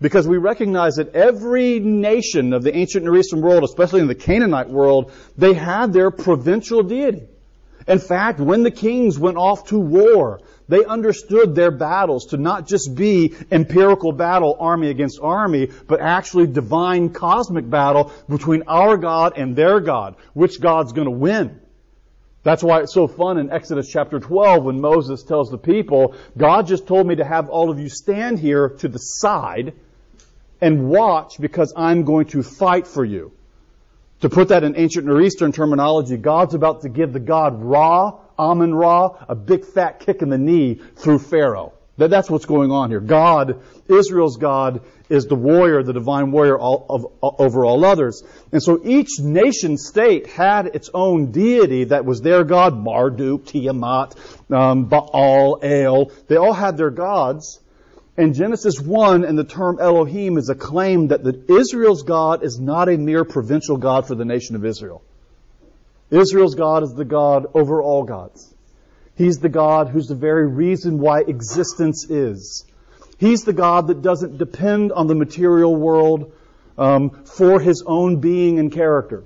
Because 0.00 0.26
we 0.26 0.38
recognize 0.38 0.94
that 0.94 1.14
every 1.14 1.78
nation 1.78 2.54
of 2.54 2.62
the 2.62 2.74
ancient 2.74 3.04
Near 3.04 3.16
Eastern 3.16 3.42
world, 3.42 3.64
especially 3.64 4.00
in 4.00 4.06
the 4.06 4.14
Canaanite 4.14 4.70
world, 4.70 5.12
they 5.36 5.52
had 5.52 5.92
their 5.92 6.10
provincial 6.10 6.82
deity. 6.82 7.28
In 7.86 7.98
fact, 7.98 8.40
when 8.40 8.62
the 8.62 8.70
kings 8.70 9.18
went 9.18 9.36
off 9.36 9.66
to 9.66 9.78
war, 9.78 10.40
they 10.70 10.84
understood 10.84 11.54
their 11.54 11.72
battles 11.72 12.26
to 12.26 12.36
not 12.36 12.66
just 12.66 12.94
be 12.94 13.34
empirical 13.50 14.12
battle, 14.12 14.56
army 14.60 14.88
against 14.88 15.18
army, 15.20 15.68
but 15.88 16.00
actually 16.00 16.46
divine 16.46 17.10
cosmic 17.10 17.68
battle 17.68 18.12
between 18.28 18.62
our 18.68 18.96
God 18.96 19.32
and 19.36 19.56
their 19.56 19.80
God. 19.80 20.14
Which 20.32 20.60
God's 20.60 20.92
gonna 20.92 21.10
win? 21.10 21.60
That's 22.44 22.62
why 22.62 22.80
it's 22.80 22.94
so 22.94 23.08
fun 23.08 23.36
in 23.38 23.50
Exodus 23.50 23.88
chapter 23.88 24.20
12 24.20 24.64
when 24.64 24.80
Moses 24.80 25.24
tells 25.24 25.50
the 25.50 25.58
people, 25.58 26.14
God 26.38 26.68
just 26.68 26.86
told 26.86 27.06
me 27.06 27.16
to 27.16 27.24
have 27.24 27.50
all 27.50 27.70
of 27.70 27.80
you 27.80 27.88
stand 27.88 28.38
here 28.38 28.68
to 28.68 28.88
the 28.88 28.98
side 28.98 29.74
and 30.60 30.88
watch 30.88 31.40
because 31.40 31.72
I'm 31.76 32.04
going 32.04 32.26
to 32.28 32.42
fight 32.42 32.86
for 32.86 33.04
you. 33.04 33.32
To 34.20 34.28
put 34.28 34.48
that 34.48 34.64
in 34.64 34.76
ancient 34.76 35.06
Near 35.06 35.20
Eastern 35.20 35.50
terminology, 35.50 36.16
God's 36.16 36.54
about 36.54 36.82
to 36.82 36.88
give 36.88 37.12
the 37.12 37.20
God 37.20 37.62
Ra 37.62 38.18
Amun 38.40 38.74
Ra, 38.74 39.16
a 39.28 39.34
big 39.34 39.64
fat 39.64 40.00
kick 40.00 40.22
in 40.22 40.30
the 40.30 40.38
knee 40.38 40.80
through 40.96 41.18
Pharaoh. 41.18 41.74
That, 41.98 42.08
that's 42.08 42.30
what's 42.30 42.46
going 42.46 42.70
on 42.70 42.88
here. 42.88 43.00
God, 43.00 43.60
Israel's 43.86 44.38
God, 44.38 44.80
is 45.10 45.26
the 45.26 45.34
warrior, 45.34 45.82
the 45.82 45.92
divine 45.92 46.30
warrior 46.30 46.58
all, 46.58 46.86
of, 46.88 47.06
over 47.38 47.66
all 47.66 47.84
others. 47.84 48.22
And 48.52 48.62
so 48.62 48.80
each 48.82 49.20
nation 49.20 49.76
state 49.76 50.26
had 50.26 50.68
its 50.68 50.88
own 50.94 51.30
deity 51.30 51.84
that 51.84 52.06
was 52.06 52.22
their 52.22 52.44
God, 52.44 52.74
Marduk, 52.74 53.44
Tiamat, 53.44 54.14
um, 54.50 54.86
Baal, 54.86 55.58
El. 55.62 56.10
They 56.28 56.36
all 56.36 56.54
had 56.54 56.78
their 56.78 56.90
gods. 56.90 57.60
And 58.16 58.34
Genesis 58.34 58.80
1 58.80 59.24
and 59.24 59.38
the 59.38 59.44
term 59.44 59.78
Elohim 59.78 60.38
is 60.38 60.48
a 60.48 60.54
claim 60.54 61.08
that 61.08 61.22
the, 61.22 61.44
Israel's 61.48 62.02
God 62.02 62.42
is 62.42 62.58
not 62.58 62.88
a 62.88 62.96
mere 62.96 63.24
provincial 63.24 63.76
God 63.76 64.06
for 64.06 64.14
the 64.14 64.24
nation 64.24 64.56
of 64.56 64.64
Israel. 64.64 65.02
Israel's 66.10 66.54
God 66.54 66.82
is 66.82 66.94
the 66.94 67.04
God 67.04 67.46
over 67.54 67.82
all 67.82 68.04
gods. 68.04 68.54
He's 69.16 69.38
the 69.38 69.48
God 69.48 69.88
who's 69.88 70.08
the 70.08 70.14
very 70.14 70.46
reason 70.46 70.98
why 70.98 71.20
existence 71.20 72.08
is. 72.08 72.64
He's 73.18 73.44
the 73.44 73.52
God 73.52 73.88
that 73.88 74.02
doesn't 74.02 74.38
depend 74.38 74.92
on 74.92 75.06
the 75.06 75.14
material 75.14 75.76
world 75.76 76.32
um, 76.78 77.10
for 77.24 77.60
his 77.60 77.84
own 77.86 78.20
being 78.20 78.58
and 78.58 78.72
character. 78.72 79.24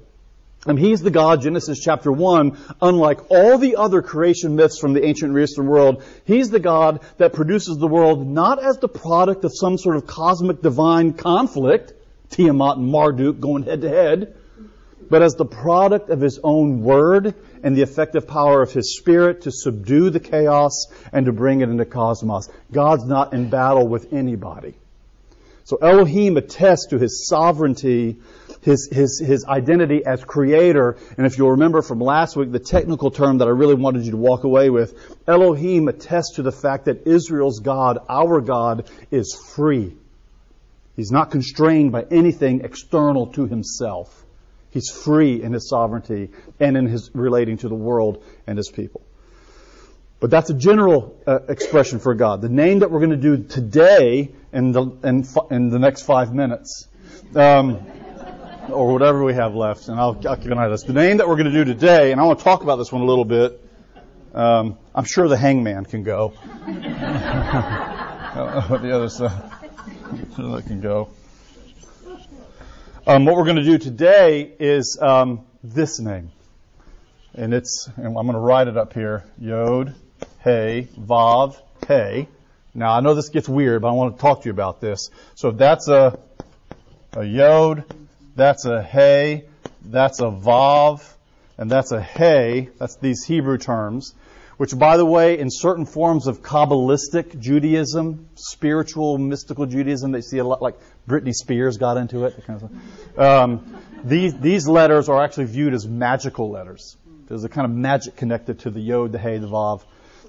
And 0.66 0.78
he's 0.78 1.00
the 1.00 1.10
God, 1.10 1.42
Genesis 1.42 1.78
chapter 1.78 2.10
1, 2.10 2.58
unlike 2.80 3.30
all 3.30 3.58
the 3.58 3.76
other 3.76 4.00
creation 4.00 4.56
myths 4.56 4.78
from 4.78 4.94
the 4.94 5.04
ancient 5.04 5.32
Near 5.32 5.44
Eastern 5.44 5.66
world, 5.66 6.02
he's 6.24 6.50
the 6.50 6.58
God 6.58 7.00
that 7.18 7.34
produces 7.34 7.76
the 7.76 7.86
world 7.86 8.26
not 8.26 8.62
as 8.62 8.78
the 8.78 8.88
product 8.88 9.44
of 9.44 9.52
some 9.54 9.76
sort 9.76 9.96
of 9.96 10.06
cosmic 10.06 10.62
divine 10.62 11.12
conflict, 11.12 11.92
Tiamat 12.30 12.78
and 12.78 12.90
Marduk 12.90 13.40
going 13.40 13.64
head 13.64 13.82
to 13.82 13.88
head, 13.88 14.34
but 15.08 15.22
as 15.22 15.34
the 15.34 15.44
product 15.44 16.10
of 16.10 16.20
his 16.20 16.40
own 16.42 16.82
word 16.82 17.34
and 17.62 17.76
the 17.76 17.82
effective 17.82 18.26
power 18.26 18.62
of 18.62 18.72
his 18.72 18.96
spirit 18.96 19.42
to 19.42 19.50
subdue 19.50 20.10
the 20.10 20.20
chaos 20.20 20.86
and 21.12 21.26
to 21.26 21.32
bring 21.32 21.60
it 21.60 21.68
into 21.68 21.84
cosmos. 21.84 22.48
God's 22.72 23.04
not 23.04 23.32
in 23.32 23.50
battle 23.50 23.86
with 23.88 24.12
anybody. 24.12 24.74
So 25.64 25.76
Elohim 25.76 26.36
attests 26.36 26.88
to 26.88 26.98
his 26.98 27.26
sovereignty 27.26 28.18
his, 28.64 28.88
his, 28.90 29.22
his 29.24 29.44
identity 29.44 30.04
as 30.04 30.24
creator. 30.24 30.96
And 31.16 31.26
if 31.26 31.36
you'll 31.36 31.52
remember 31.52 31.82
from 31.82 32.00
last 32.00 32.34
week, 32.34 32.50
the 32.50 32.58
technical 32.58 33.10
term 33.10 33.38
that 33.38 33.48
I 33.48 33.50
really 33.50 33.74
wanted 33.74 34.04
you 34.04 34.12
to 34.12 34.16
walk 34.16 34.44
away 34.44 34.70
with, 34.70 34.94
Elohim 35.28 35.86
attests 35.88 36.36
to 36.36 36.42
the 36.42 36.52
fact 36.52 36.86
that 36.86 37.06
Israel's 37.06 37.60
God, 37.60 37.98
our 38.08 38.40
God, 38.40 38.90
is 39.10 39.34
free. 39.34 39.94
He's 40.96 41.12
not 41.12 41.30
constrained 41.30 41.92
by 41.92 42.06
anything 42.10 42.62
external 42.62 43.26
to 43.34 43.46
himself. 43.46 44.23
He's 44.74 44.90
free 44.90 45.40
in 45.40 45.52
his 45.52 45.68
sovereignty 45.68 46.30
and 46.58 46.76
in 46.76 46.86
his 46.86 47.08
relating 47.14 47.58
to 47.58 47.68
the 47.68 47.76
world 47.76 48.24
and 48.44 48.58
his 48.58 48.68
people. 48.68 49.02
But 50.18 50.30
that's 50.30 50.50
a 50.50 50.54
general 50.54 51.16
uh, 51.28 51.38
expression 51.48 52.00
for 52.00 52.14
God. 52.14 52.42
The 52.42 52.48
name 52.48 52.80
that 52.80 52.90
we're 52.90 52.98
going 52.98 53.10
to 53.10 53.16
do 53.16 53.44
today 53.44 54.32
in 54.52 54.72
the, 54.72 54.82
in, 55.04 55.24
in 55.52 55.68
the 55.68 55.78
next 55.78 56.02
five 56.02 56.34
minutes 56.34 56.88
um, 57.36 57.86
or 58.68 58.92
whatever 58.92 59.22
we 59.22 59.34
have 59.34 59.54
left, 59.54 59.86
and 59.86 60.00
I'll, 60.00 60.20
I'll 60.28 60.36
keep 60.36 60.50
an 60.50 60.58
eye 60.58 60.64
on 60.64 60.72
this. 60.72 60.82
The 60.82 60.92
name 60.92 61.18
that 61.18 61.28
we're 61.28 61.36
going 61.36 61.52
to 61.52 61.52
do 61.52 61.64
today, 61.64 62.10
and 62.10 62.20
I 62.20 62.24
want 62.24 62.40
to 62.40 62.44
talk 62.44 62.64
about 62.64 62.76
this 62.76 62.90
one 62.90 63.02
a 63.02 63.06
little 63.06 63.24
bit. 63.24 63.60
Um, 64.34 64.76
I'm 64.92 65.04
sure 65.04 65.28
the 65.28 65.36
hangman 65.36 65.84
can 65.84 66.02
go. 66.02 66.32
the 66.66 66.90
other 68.92 69.08
side. 69.08 69.52
Sure 70.34 70.56
that 70.56 70.64
can 70.66 70.80
go. 70.80 71.10
Um, 73.06 73.26
what 73.26 73.36
we're 73.36 73.44
going 73.44 73.56
to 73.56 73.64
do 73.64 73.76
today 73.76 74.50
is 74.58 74.98
um, 74.98 75.44
this 75.62 76.00
name, 76.00 76.32
and 77.34 77.52
it's 77.52 77.86
and 77.96 78.06
I'm 78.06 78.14
going 78.14 78.32
to 78.32 78.38
write 78.38 78.66
it 78.66 78.78
up 78.78 78.94
here: 78.94 79.24
Yod, 79.38 79.94
Hey, 80.40 80.88
Vav, 80.98 81.60
Hey. 81.86 82.28
Now 82.72 82.94
I 82.94 83.00
know 83.00 83.12
this 83.12 83.28
gets 83.28 83.46
weird, 83.46 83.82
but 83.82 83.88
I 83.88 83.92
want 83.92 84.16
to 84.16 84.22
talk 84.22 84.40
to 84.40 84.46
you 84.46 84.52
about 84.52 84.80
this. 84.80 85.10
So 85.34 85.50
if 85.50 85.58
that's 85.58 85.86
a 85.86 86.18
a 87.12 87.24
Yod, 87.24 87.84
that's 88.36 88.64
a 88.64 88.82
hey, 88.82 89.44
that's 89.84 90.20
a 90.20 90.30
vav, 90.30 91.06
and 91.58 91.70
that's 91.70 91.92
a 91.92 92.00
hey. 92.00 92.70
That's 92.78 92.96
these 92.96 93.22
Hebrew 93.22 93.58
terms, 93.58 94.14
which, 94.56 94.76
by 94.78 94.96
the 94.96 95.06
way, 95.06 95.38
in 95.38 95.48
certain 95.50 95.86
forms 95.86 96.26
of 96.26 96.42
Kabbalistic 96.42 97.38
Judaism, 97.38 98.28
spiritual, 98.34 99.18
mystical 99.18 99.66
Judaism, 99.66 100.12
they 100.12 100.20
see 100.20 100.38
a 100.38 100.44
lot 100.44 100.62
like 100.62 100.76
Britney 101.08 101.32
Spears 101.32 101.76
got 101.76 101.96
into 101.96 102.24
it. 102.24 102.44
Kind 102.46 102.62
of 102.62 103.18
um, 103.18 103.76
these, 104.04 104.38
these 104.38 104.68
letters 104.68 105.08
are 105.08 105.22
actually 105.22 105.46
viewed 105.46 105.74
as 105.74 105.86
magical 105.86 106.50
letters. 106.50 106.96
There's 107.26 107.44
a 107.44 107.48
kind 107.48 107.64
of 107.64 107.70
magic 107.70 108.16
connected 108.16 108.60
to 108.60 108.70
the 108.70 108.80
Yod, 108.80 109.12
the 109.12 109.18
Hey, 109.18 109.38
the 109.38 109.48
Vav. 109.48 109.82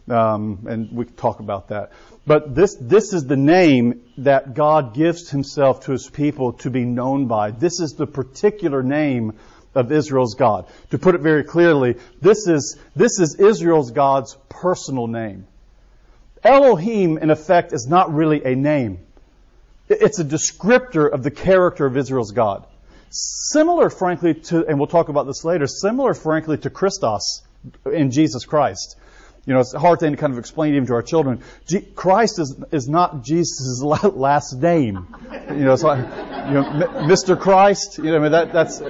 Um, 0.07 0.67
and 0.69 0.91
we 0.91 1.05
can 1.05 1.15
talk 1.15 1.39
about 1.39 1.69
that. 1.69 1.91
But 2.27 2.53
this, 2.53 2.75
this 2.79 3.11
is 3.13 3.25
the 3.25 3.35
name 3.35 4.01
that 4.19 4.53
God 4.53 4.93
gives 4.93 5.29
himself 5.29 5.85
to 5.85 5.91
his 5.91 6.09
people 6.09 6.53
to 6.53 6.69
be 6.69 6.85
known 6.85 7.27
by. 7.27 7.51
This 7.51 7.79
is 7.79 7.93
the 7.93 8.05
particular 8.05 8.83
name 8.83 9.33
of 9.75 9.91
Israel's 9.91 10.35
God. 10.35 10.67
To 10.91 10.97
put 10.97 11.15
it 11.15 11.21
very 11.21 11.43
clearly, 11.43 11.95
this 12.21 12.47
is, 12.47 12.77
this 12.95 13.19
is 13.19 13.35
Israel's 13.35 13.91
God's 13.91 14.37
personal 14.49 15.07
name. 15.07 15.45
Elohim, 16.43 17.17
in 17.17 17.29
effect, 17.29 17.73
is 17.73 17.87
not 17.87 18.13
really 18.13 18.43
a 18.43 18.55
name. 18.55 18.99
It's 19.89 20.19
a 20.19 20.25
descriptor 20.25 21.11
of 21.11 21.23
the 21.23 21.31
character 21.31 21.85
of 21.85 21.97
Israel's 21.97 22.31
God. 22.31 22.65
Similar, 23.09 23.89
frankly, 23.89 24.33
to, 24.33 24.65
and 24.65 24.77
we'll 24.79 24.87
talk 24.87 25.09
about 25.09 25.27
this 25.27 25.43
later, 25.43 25.67
similar, 25.67 26.13
frankly, 26.13 26.57
to 26.57 26.69
Christos 26.69 27.43
in 27.91 28.11
Jesus 28.11 28.45
Christ. 28.45 28.97
You 29.45 29.53
know, 29.53 29.59
it's 29.59 29.75
a 29.75 29.79
hard 29.79 29.99
thing 29.99 30.11
to 30.11 30.17
kind 30.17 30.33
of 30.33 30.39
explain 30.39 30.73
even 30.73 30.87
to 30.87 30.93
our 30.93 31.03
children. 31.03 31.43
G- 31.67 31.81
Christ 31.81 32.39
is, 32.39 32.55
is 32.71 32.89
not 32.89 33.23
Jesus' 33.23 33.81
last 34.03 34.53
name. 34.53 35.07
You 35.49 35.65
know, 35.65 35.75
like, 35.75 35.99
you 36.47 36.53
know, 36.53 36.63
Mr. 37.05 37.39
Christ, 37.39 37.99
you 37.99 38.05
know, 38.05 38.17
I 38.17 38.19
mean, 38.19 38.31
that, 38.31 38.51
that's, 38.51 38.81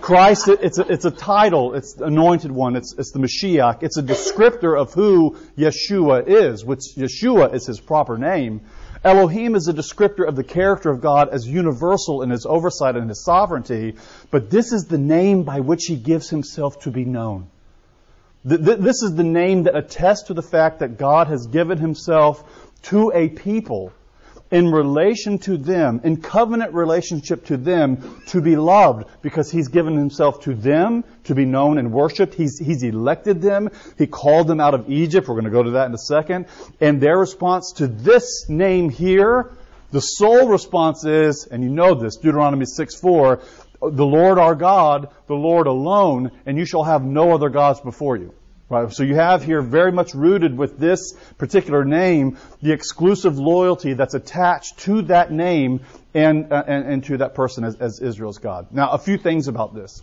Christ, 0.00 0.46
it's 0.48 0.78
a, 0.78 0.82
it's 0.92 1.04
a 1.04 1.10
title. 1.10 1.74
It's 1.74 1.94
the 1.94 2.04
anointed 2.04 2.52
one. 2.52 2.76
It's, 2.76 2.94
it's 2.96 3.10
the 3.10 3.18
Mashiach. 3.18 3.82
It's 3.82 3.96
a 3.96 4.02
descriptor 4.02 4.80
of 4.80 4.94
who 4.94 5.36
Yeshua 5.58 6.28
is, 6.28 6.64
which 6.64 6.82
Yeshua 6.96 7.52
is 7.52 7.66
his 7.66 7.80
proper 7.80 8.16
name. 8.16 8.60
Elohim 9.02 9.54
is 9.54 9.66
a 9.66 9.74
descriptor 9.74 10.26
of 10.26 10.36
the 10.36 10.44
character 10.44 10.90
of 10.90 11.00
God 11.00 11.28
as 11.28 11.46
universal 11.46 12.22
in 12.22 12.30
his 12.30 12.46
oversight 12.46 12.96
and 12.96 13.08
his 13.08 13.22
sovereignty, 13.24 13.96
but 14.30 14.48
this 14.48 14.72
is 14.72 14.84
the 14.84 14.96
name 14.96 15.42
by 15.42 15.60
which 15.60 15.86
he 15.86 15.96
gives 15.96 16.30
himself 16.30 16.78
to 16.80 16.90
be 16.90 17.04
known. 17.04 17.48
This 18.44 19.02
is 19.02 19.14
the 19.14 19.24
name 19.24 19.62
that 19.62 19.74
attests 19.74 20.24
to 20.24 20.34
the 20.34 20.42
fact 20.42 20.80
that 20.80 20.98
God 20.98 21.28
has 21.28 21.46
given 21.46 21.78
himself 21.78 22.44
to 22.82 23.10
a 23.14 23.28
people 23.30 23.92
in 24.50 24.70
relation 24.70 25.38
to 25.38 25.56
them, 25.56 26.00
in 26.04 26.20
covenant 26.20 26.74
relationship 26.74 27.46
to 27.46 27.56
them, 27.56 28.22
to 28.26 28.42
be 28.42 28.54
loved 28.54 29.08
because 29.22 29.50
he's 29.50 29.68
given 29.68 29.96
himself 29.96 30.42
to 30.42 30.54
them 30.54 31.02
to 31.24 31.34
be 31.34 31.46
known 31.46 31.78
and 31.78 31.90
worshiped. 31.90 32.34
He's, 32.34 32.58
he's 32.58 32.82
elected 32.82 33.40
them. 33.40 33.70
He 33.96 34.06
called 34.06 34.46
them 34.46 34.60
out 34.60 34.74
of 34.74 34.90
Egypt. 34.90 35.26
We're 35.26 35.34
going 35.34 35.46
to 35.46 35.50
go 35.50 35.62
to 35.62 35.70
that 35.72 35.86
in 35.86 35.94
a 35.94 35.98
second. 35.98 36.46
And 36.80 37.00
their 37.00 37.18
response 37.18 37.72
to 37.78 37.88
this 37.88 38.46
name 38.48 38.90
here, 38.90 39.56
the 39.90 40.00
sole 40.00 40.48
response 40.48 41.04
is, 41.04 41.48
and 41.50 41.62
you 41.62 41.70
know 41.70 41.94
this, 41.94 42.16
Deuteronomy 42.16 42.66
6 42.66 42.94
4, 42.94 43.40
the 43.90 44.06
Lord 44.06 44.38
our 44.38 44.54
God, 44.54 45.08
the 45.26 45.34
Lord 45.34 45.66
alone, 45.66 46.30
and 46.46 46.58
you 46.58 46.64
shall 46.64 46.84
have 46.84 47.02
no 47.02 47.32
other 47.32 47.48
gods 47.48 47.80
before 47.80 48.16
you. 48.16 48.34
Right? 48.70 48.90
So 48.92 49.02
you 49.02 49.14
have 49.14 49.44
here 49.44 49.60
very 49.60 49.92
much 49.92 50.14
rooted 50.14 50.56
with 50.56 50.78
this 50.78 51.12
particular 51.36 51.84
name, 51.84 52.38
the 52.62 52.72
exclusive 52.72 53.38
loyalty 53.38 53.92
that's 53.92 54.14
attached 54.14 54.78
to 54.80 55.02
that 55.02 55.30
name 55.30 55.82
and, 56.14 56.50
uh, 56.52 56.64
and, 56.66 56.86
and, 56.86 57.04
to 57.04 57.18
that 57.18 57.34
person 57.34 57.64
as, 57.64 57.76
as, 57.76 58.00
Israel's 58.00 58.38
God. 58.38 58.68
Now, 58.72 58.90
a 58.90 58.98
few 58.98 59.18
things 59.18 59.48
about 59.48 59.74
this. 59.74 60.02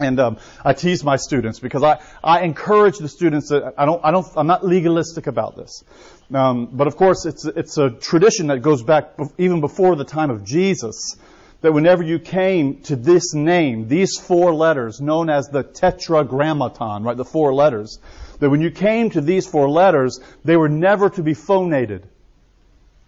And 0.00 0.18
um, 0.18 0.38
I 0.64 0.72
tease 0.72 1.04
my 1.04 1.16
students 1.16 1.60
because 1.60 1.82
I, 1.82 2.00
I 2.24 2.40
encourage 2.40 2.96
the 2.96 3.10
students 3.10 3.50
that 3.50 3.74
I 3.76 3.84
don't 3.84 4.02
I 4.02 4.10
don't 4.10 4.26
I'm 4.36 4.46
not 4.46 4.64
legalistic 4.64 5.26
about 5.26 5.54
this, 5.54 5.84
um, 6.32 6.70
but 6.72 6.86
of 6.86 6.96
course 6.96 7.26
it's 7.26 7.44
it's 7.44 7.76
a 7.76 7.90
tradition 7.90 8.46
that 8.46 8.62
goes 8.62 8.82
back 8.82 9.12
even 9.36 9.60
before 9.60 9.94
the 9.94 10.06
time 10.06 10.30
of 10.30 10.44
Jesus 10.44 11.16
that 11.62 11.72
whenever 11.72 12.02
you 12.02 12.18
came 12.18 12.82
to 12.82 12.96
this 12.96 13.34
name, 13.34 13.88
these 13.88 14.18
four 14.18 14.52
letters, 14.52 15.00
known 15.00 15.30
as 15.30 15.48
the 15.48 15.62
tetragrammaton, 15.62 17.04
right, 17.04 17.16
the 17.16 17.24
four 17.24 17.54
letters, 17.54 17.98
that 18.40 18.50
when 18.50 18.60
you 18.60 18.70
came 18.70 19.10
to 19.10 19.20
these 19.20 19.46
four 19.46 19.70
letters, 19.70 20.20
they 20.44 20.56
were 20.56 20.68
never 20.68 21.08
to 21.08 21.22
be 21.22 21.34
phonated. 21.34 22.06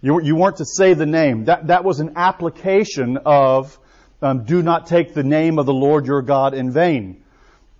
You, 0.01 0.21
you 0.21 0.35
weren't 0.35 0.57
to 0.57 0.65
say 0.65 0.93
the 0.93 1.05
name. 1.05 1.45
That, 1.45 1.67
that 1.67 1.83
was 1.83 1.99
an 1.99 2.13
application 2.15 3.17
of 3.25 3.77
um, 4.21 4.45
do 4.45 4.63
not 4.63 4.87
take 4.87 5.13
the 5.13 5.23
name 5.23 5.59
of 5.59 5.65
the 5.65 5.73
Lord 5.73 6.05
your 6.05 6.21
God 6.21 6.53
in 6.53 6.71
vain. 6.71 7.21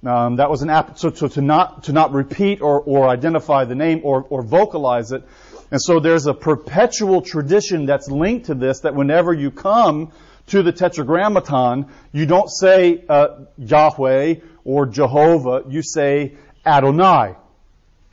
Um, 0.06 0.36
that 0.36 0.50
was 0.50 0.62
an 0.62 0.70
app, 0.70 1.00
so, 1.00 1.12
so, 1.12 1.28
to 1.30 1.42
not 1.42 1.86
to 1.86 1.94
not 1.94 2.12
repeat 2.12 2.62
or, 2.62 2.80
or 2.82 3.08
identify 3.08 3.66
the 3.66 3.74
name 3.74 4.02
or, 4.04 4.24
or 4.30 4.44
vocalize 4.44 5.12
it. 5.12 5.24
And 5.72 5.82
so 5.82 6.00
there's 6.00 6.28
a 6.28 6.34
perpetual 6.34 7.22
tradition 7.22 7.86
that's 7.88 8.08
linked 8.08 8.48
to 8.48 8.54
this 8.54 8.82
that 8.82 8.94
whenever 8.94 9.34
you 9.34 9.50
come 9.50 10.12
to 10.48 10.64
the 10.64 10.72
Tetragrammaton, 10.72 11.88
you 12.12 12.26
don't 12.26 12.50
say 12.50 13.04
uh, 13.10 13.46
Yahweh 13.58 14.36
or 14.64 14.86
Jehovah, 14.86 15.64
you 15.68 15.82
say 15.82 16.36
Adonai, 16.66 17.36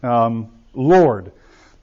um, 0.02 0.52
Lord. 0.74 1.32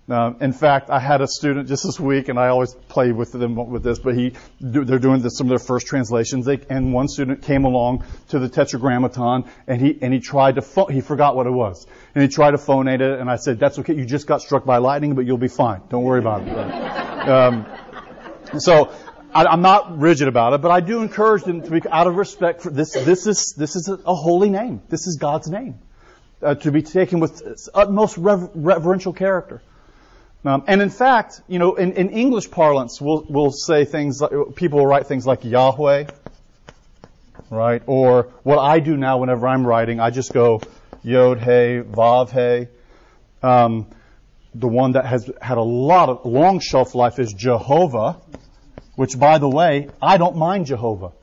Uh, 0.10 0.34
in 0.41 0.53
fact, 0.53 0.89
I 0.89 1.00
had 1.00 1.22
a 1.22 1.27
student 1.27 1.68
just 1.68 1.84
this 1.84 2.00
week, 2.00 2.29
and 2.29 2.39
I 2.39 2.48
always 2.48 2.74
play 2.74 3.12
with 3.12 3.32
them 3.32 3.56
with 3.56 3.84
this, 3.84 4.00
but 4.00 4.15
he, 4.15 4.34
they're 4.60 4.98
doing 4.98 5.22
this, 5.22 5.38
some 5.38 5.46
of 5.46 5.50
their 5.50 5.60
first 5.60 5.86
translations, 5.86 6.48
they, 6.48 6.60
and 6.68 6.94
one 6.94 7.08
student 7.08 7.44
came 7.44 7.63
along 7.63 8.03
to 8.29 8.39
the 8.39 8.50
Tetragrammaton, 8.50 9.46
and 9.68 9.79
he, 9.79 10.00
and 10.01 10.12
he 10.12 10.20
tried 10.20 10.56
to, 10.56 10.63
phone, 10.63 10.91
he 10.91 11.01
forgot 11.01 11.36
what 11.36 11.46
it 11.46 11.51
was, 11.51 11.86
and 12.15 12.24
he 12.24 12.27
tried 12.27 12.51
to 12.51 12.58
phonate 12.58 13.01
it, 13.01 13.20
and 13.20 13.29
I 13.29 13.36
said, 13.36 13.60
that's 13.60 13.77
okay, 13.79 13.94
you 13.94 14.06
just 14.06 14.25
got 14.25 14.41
struck 14.41 14.65
by 14.65 14.77
lightning, 14.77 15.13
but 15.13 15.27
you'll 15.27 15.38
be 15.38 15.48
fine. 15.48 15.82
Don't 15.89 16.03
worry 16.03 16.20
about 16.20 16.41
it. 16.41 16.58
um, 17.29 17.68
so, 18.58 18.91
I, 19.34 19.54
am 19.54 19.62
not 19.62 20.00
rigid 20.00 20.28
about 20.28 20.54
it, 20.54 20.62
but 20.62 20.72
I 20.72 20.80
do 20.80 21.02
encourage 21.02 21.44
them 21.44 21.62
to 21.62 21.72
be 21.72 21.82
out 21.90 22.08
of 22.08 22.16
respect 22.16 22.62
for 22.62 22.70
this. 22.70 22.94
This 22.94 23.28
is 23.28 23.54
this 23.58 23.76
is 23.76 23.88
a, 23.88 24.16
holy 24.16 24.50
name. 24.50 24.82
This 24.90 25.08
is 25.08 25.18
God's 25.18 25.50
name 25.50 25.80
uh, 26.42 26.56
to 26.56 26.72
be 26.72 26.82
taken 26.82 27.20
with 27.20 27.70
utmost 27.74 28.18
rever- 28.18 28.50
reverential 28.56 29.14
character. 29.14 29.62
Um, 30.46 30.64
and 30.68 30.82
in 30.82 30.90
fact, 30.90 31.42
you 31.48 31.60
know, 31.60 31.76
in, 31.76 31.94
in 31.94 32.10
English 32.12 32.50
parlance, 32.50 33.02
we'll, 33.02 33.26
we'll 33.28 33.52
say 33.52 33.84
things 33.84 34.22
like, 34.22 34.32
people 34.56 34.80
will 34.80 34.88
write 34.88 35.06
things 35.06 35.28
like 35.28 35.44
Yahweh, 35.44 36.06
right? 37.50 37.84
Or 37.86 38.32
what 38.44 38.58
I 38.58 38.80
do 38.80 38.96
now 38.96 39.18
whenever 39.18 39.48
I'm 39.48 39.68
writing, 39.68 40.00
I 40.00 40.12
just 40.12 40.32
go 40.32 40.62
Yod 41.04 41.40
Hey, 41.40 41.82
Vav 41.82 42.30
Hey. 42.30 42.70
Um, 43.44 43.88
the 44.56 44.68
one 44.68 44.94
that 44.94 45.06
has 45.06 45.30
had 45.42 45.58
a 45.58 45.64
lot 45.64 46.10
of 46.10 46.26
long 46.26 46.60
shelf 46.60 46.96
life 46.96 47.20
is 47.20 47.34
Jehovah, 47.34 48.18
which 49.00 49.18
by 49.18 49.38
the 49.38 49.48
way, 49.48 49.88
I 50.01 50.18
don't 50.18 50.36
mind 50.36 50.65
Jehovah. 50.65 51.13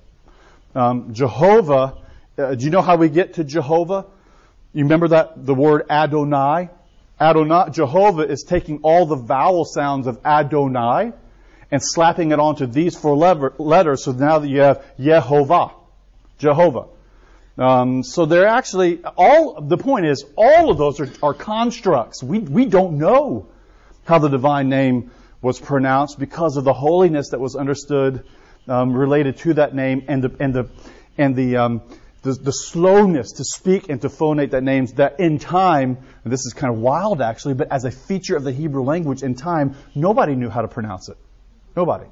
Um, 0.75 1.12
Jehovah, 1.12 1.99
uh, 2.38 2.54
do 2.54 2.64
you 2.64 2.71
know 2.71 2.80
how 2.80 2.97
we 2.97 3.11
get 3.11 3.35
to 3.35 3.45
Jehovah? 3.45 4.06
You 4.73 4.85
remember 4.85 5.09
that, 5.09 5.45
the 5.45 5.52
word 5.52 5.85
Adonai? 5.90 6.71
Adonai, 7.21 7.68
Jehovah 7.73 8.23
is 8.23 8.45
taking 8.45 8.78
all 8.78 9.04
the 9.04 9.16
vowel 9.16 9.66
sounds 9.66 10.06
of 10.06 10.25
Adonai 10.25 11.12
and 11.71 11.83
slapping 11.83 12.33
it 12.33 12.40
onto 12.40 12.64
these 12.64 12.97
four 12.97 13.14
letters. 13.14 14.04
So 14.04 14.12
now 14.12 14.38
that 14.38 14.49
you 14.49 14.61
have 14.61 14.83
Yehovah, 14.99 15.75
Jehovah. 16.38 16.87
Um, 17.59 18.02
so 18.02 18.25
they're 18.25 18.49
actually 18.49 19.04
all. 19.18 19.61
The 19.61 19.76
point 19.76 20.06
is, 20.06 20.25
all 20.35 20.71
of 20.71 20.78
those 20.78 20.99
are, 20.99 21.11
are 21.23 21.35
constructs. 21.35 22.23
We 22.23 22.38
we 22.38 22.64
don't 22.64 22.97
know 22.97 23.49
how 24.06 24.18
the 24.18 24.28
divine 24.28 24.71
name 24.71 25.11
was 25.43 25.61
pronounced 25.61 26.19
because 26.19 26.57
of 26.57 26.64
the 26.64 26.73
holiness 26.73 27.31
that 27.31 27.40
was 27.40 27.57
understood 27.57 28.25
um, 28.69 28.93
related 28.93 29.37
to 29.38 29.55
that 29.55 29.75
name 29.75 30.05
and 30.09 30.25
the 30.25 30.37
and 30.40 30.55
the 30.55 30.69
and 31.19 31.37
the 31.37 31.57
um, 31.57 31.83
the, 32.23 32.33
the 32.33 32.52
slowness 32.52 33.33
to 33.33 33.45
speak 33.45 33.88
and 33.88 34.02
to 34.02 34.09
phonate 34.09 34.50
that 34.50 34.62
name 34.62 34.87
that 34.97 35.21
in 35.21 35.38
time, 35.38 35.97
and 36.25 36.33
this 36.33 36.45
is 36.45 36.52
kind 36.52 36.75
of 36.75 36.81
wild 36.81 37.23
actually, 37.23 37.55
but 37.55 37.71
as 37.71 37.85
a 37.85 37.90
feature 37.90 38.37
of 38.37 38.43
the 38.43 38.52
Hebrew 38.52 38.83
language 38.83 39.23
in 39.23 39.35
time, 39.37 39.76
nobody 39.95 40.35
knew 40.35 40.49
how 40.49 40.62
to 40.62 40.69
pronounce 40.69 41.09
it. 41.09 41.16
Nobody. 41.76 42.07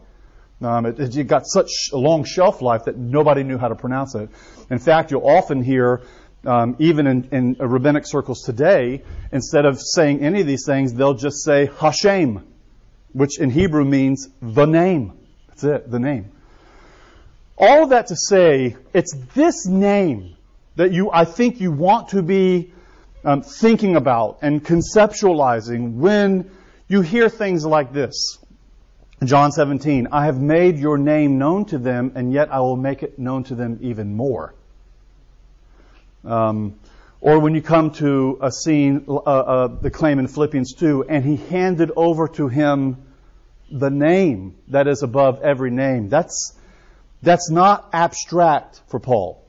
Um, 0.63 0.87
it, 0.87 1.17
it 1.17 1.25
got 1.25 1.47
such 1.47 1.71
a 1.93 1.97
long 1.97 2.25
shelf 2.25 2.63
life 2.63 2.85
that 2.85 2.97
nobody 2.97 3.43
knew 3.43 3.59
how 3.59 3.69
to 3.69 3.75
pronounce 3.75 4.15
it. 4.15 4.31
In 4.71 4.79
fact, 4.79 5.11
you'll 5.11 5.27
often 5.27 5.63
hear, 5.63 6.03
um, 6.47 6.77
even 6.79 7.07
in, 7.07 7.29
in 7.33 7.57
rabbinic 7.59 8.07
circles 8.07 8.43
today, 8.43 9.03
instead 9.33 9.65
of 9.65 9.81
saying 9.81 10.21
any 10.21 10.41
of 10.41 10.47
these 10.47 10.65
things, 10.65 10.95
they'll 10.95 11.15
just 11.15 11.43
say 11.45 11.69
Hashem, 11.81 12.47
which 13.15 13.39
in 13.39 13.49
Hebrew 13.49 13.85
means 13.85 14.29
the 14.43 14.67
name. 14.67 15.13
That's 15.49 15.65
it, 15.65 15.91
the 15.91 15.99
name. 15.99 16.31
All 17.57 17.85
of 17.85 17.91
that 17.91 18.09
to 18.09 18.17
say, 18.17 18.77
it's 18.93 19.15
this 19.35 19.67
name 19.67 20.37
that 20.77 20.93
you, 20.93 21.11
I 21.11 21.25
think 21.25 21.61
you 21.61 21.71
want 21.71 22.09
to 22.09 22.23
be 22.23 22.73
um, 23.25 23.43
thinking 23.43 23.97
about 23.97 24.39
and 24.43 24.63
conceptualizing 24.63 25.95
when 25.95 26.51
you 26.89 27.01
hear 27.01 27.29
things 27.29 27.65
like 27.65 27.93
this. 27.93 28.39
John 29.23 29.53
17, 29.53 30.09
I 30.11 30.27
have 30.27 30.41
made 30.41 30.79
your 30.79 30.99
name 30.99 31.39
known 31.39 31.65
to 31.67 31.79
them, 31.79 32.13
and 32.17 32.33
yet 32.33 32.53
I 32.53 32.61
will 32.61 32.77
make 32.77 33.03
it 33.05 33.19
known 33.19 33.45
to 33.45 33.55
them 33.55 33.79
even 33.81 34.15
more. 34.15 34.55
Um, 36.25 36.79
or 37.25 37.39
when 37.39 37.55
you 37.55 37.63
come 37.63 37.91
to 37.91 38.37
a 38.43 38.53
scene, 38.53 39.07
uh, 39.09 39.15
uh, 39.15 39.67
the 39.69 39.91
claim 39.91 40.19
in 40.19 40.29
Philippians 40.29 40.75
2, 40.75 41.07
and 41.09 41.25
he 41.25 41.37
handed 41.37 41.91
over 41.97 42.29
to 42.29 42.49
him 42.49 43.03
the 43.71 43.89
name 43.89 44.57
that 44.69 44.87
is 44.87 45.03
above 45.03 45.41
every 45.41 45.71
name. 45.71 46.11
That's, 46.11 46.53
that's 47.23 47.51
not 47.51 47.89
abstract 47.95 48.83
for 48.89 49.01
Paul. 49.01 49.43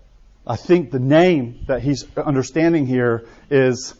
I 0.48 0.56
think 0.56 0.90
the 0.90 1.02
name 1.02 1.66
that 1.68 1.82
he's 1.82 2.06
understanding 2.16 2.88
here 2.88 3.28
is, 3.50 3.94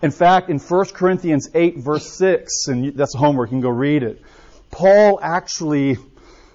in 0.00 0.10
fact, 0.10 0.48
in 0.48 0.58
1 0.58 0.86
Corinthians 0.94 1.50
8 1.52 1.76
verse 1.76 2.10
6, 2.16 2.68
and 2.68 2.96
that's 2.96 3.14
homework, 3.14 3.50
you 3.50 3.56
can 3.56 3.60
go 3.60 3.68
read 3.68 4.02
it. 4.02 4.22
Paul 4.70 5.20
actually, 5.22 5.98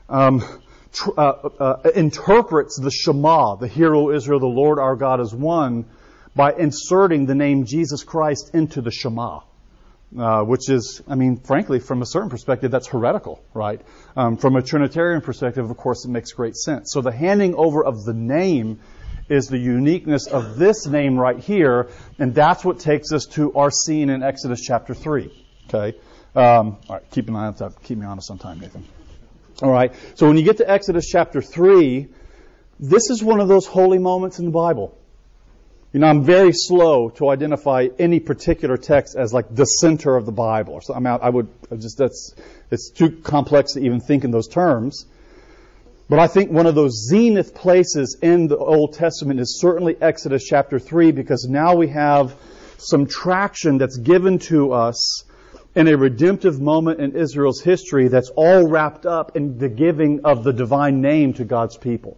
um, 0.10 0.44
tr- 0.92 1.12
uh, 1.16 1.50
uh, 1.60 1.92
interprets 1.94 2.80
the 2.80 2.89
Shema, 2.89 3.58
the 3.58 3.68
Hero 3.68 4.10
Israel, 4.10 4.39
the 4.39 4.48
Lord 4.48 4.80
our 4.80 4.96
God 4.96 5.22
is 5.22 5.36
one, 5.36 5.86
by 6.36 6.54
inserting 6.54 7.26
the 7.26 7.36
name 7.36 7.66
Jesus 7.66 8.04
Christ 8.04 8.52
into 8.54 8.82
the 8.82 8.92
Shema. 8.92 9.42
Uh, 10.18 10.42
which 10.42 10.72
is, 10.72 11.04
I 11.08 11.13
mean, 11.13 11.38
frankly, 11.38 11.80
from 11.80 12.02
a 12.02 12.06
certain 12.06 12.32
perspective, 12.32 12.72
that's 12.72 12.88
heretical, 12.88 13.44
right? 13.54 13.80
Um, 14.18 14.38
from 14.38 14.56
a 14.56 14.62
Trinitarian 14.63 15.22
perspective, 15.22 15.70
of 15.70 15.78
course, 15.78 16.04
it 16.04 16.10
makes 16.10 16.32
great 16.32 16.56
sense. 16.56 16.92
So 16.92 17.02
the 17.02 17.12
handing 17.12 17.54
over 17.54 17.86
of 17.86 18.04
the 18.06 18.15
name 18.15 18.80
is 19.30 19.50
the 19.50 19.60
uniqueness 19.60 20.26
of 20.26 20.58
this 20.58 20.88
name 20.88 21.15
right 21.15 21.38
here, 21.38 21.89
and 22.18 22.34
that's 22.34 22.65
what 22.65 22.80
takes 22.80 23.12
us 23.13 23.26
to 23.34 23.54
our 23.54 23.70
scene 23.70 24.10
in 24.10 24.24
Exodus 24.24 24.62
chapter 24.62 24.96
3. 24.96 25.32
Okay? 25.68 25.96
Um, 26.36 26.78
all 26.89 26.96
right, 26.96 27.12
keep 27.12 27.28
an 27.28 27.36
eye 27.36 27.46
on 27.46 27.54
that. 27.60 27.84
Keep 27.84 28.00
me 28.00 28.08
honest 28.08 28.32
on 28.32 28.39
time, 28.39 28.60
Nathan. 28.60 28.84
All 29.62 29.72
right, 29.72 29.94
so 30.15 30.28
when 30.28 30.38
you 30.38 30.44
get 30.44 30.58
to 30.58 30.70
Exodus 30.70 31.08
chapter 31.08 31.42
3, 31.42 32.08
this 32.80 33.12
is 33.12 33.24
one 33.24 33.39
of 33.39 33.48
those 33.48 33.68
holy 33.68 34.00
moments 34.00 34.39
in 34.39 34.46
the 34.46 34.52
Bible. 34.52 34.98
You 35.91 35.99
know, 35.99 36.08
I'm 36.08 36.23
very 36.23 36.54
slow 36.54 37.10
to 37.12 37.30
identify 37.30 37.88
any 37.97 38.19
particular 38.19 38.78
text 38.78 39.15
as 39.15 39.34
like 39.34 39.54
the 39.54 39.65
center 39.65 40.15
of 40.15 40.28
the 40.28 40.32
Bible. 40.32 40.82
So 40.82 40.93
I'm 40.93 41.08
out. 41.08 41.23
I 41.23 41.30
would 41.30 41.47
just 41.80 41.97
that's 41.97 42.36
it's 42.69 42.91
too 42.91 43.10
complex 43.10 43.73
to 43.73 43.80
even 43.80 43.99
think 43.99 44.23
in 44.23 44.30
those 44.30 44.47
terms. 44.47 45.08
But 46.08 46.19
I 46.19 46.28
think 46.28 46.52
one 46.52 46.67
of 46.67 46.75
those 46.75 47.08
zenith 47.08 47.56
places 47.56 48.17
in 48.21 48.47
the 48.47 48.58
Old 48.58 48.93
Testament 48.93 49.39
is 49.39 49.60
certainly 49.60 49.95
Exodus 49.99 50.43
chapter 50.43 50.80
3 50.80 51.12
because 51.12 51.47
now 51.49 51.75
we 51.75 51.88
have 51.88 52.36
some 52.78 53.08
traction 53.08 53.78
that's 53.78 53.97
given 53.97 54.39
to 54.39 54.73
us 54.73 55.23
in 55.75 55.88
a 55.88 55.97
redemptive 55.97 56.60
moment 56.60 56.99
in 56.99 57.15
Israel's 57.15 57.62
history 57.62 58.08
that's 58.08 58.30
all 58.36 58.67
wrapped 58.67 59.06
up 59.06 59.36
in 59.36 59.58
the 59.58 59.69
giving 59.69 60.25
of 60.25 60.43
the 60.43 60.54
divine 60.54 61.02
name 61.02 61.34
to 61.34 61.45
God's 61.45 61.78
people. 61.78 62.17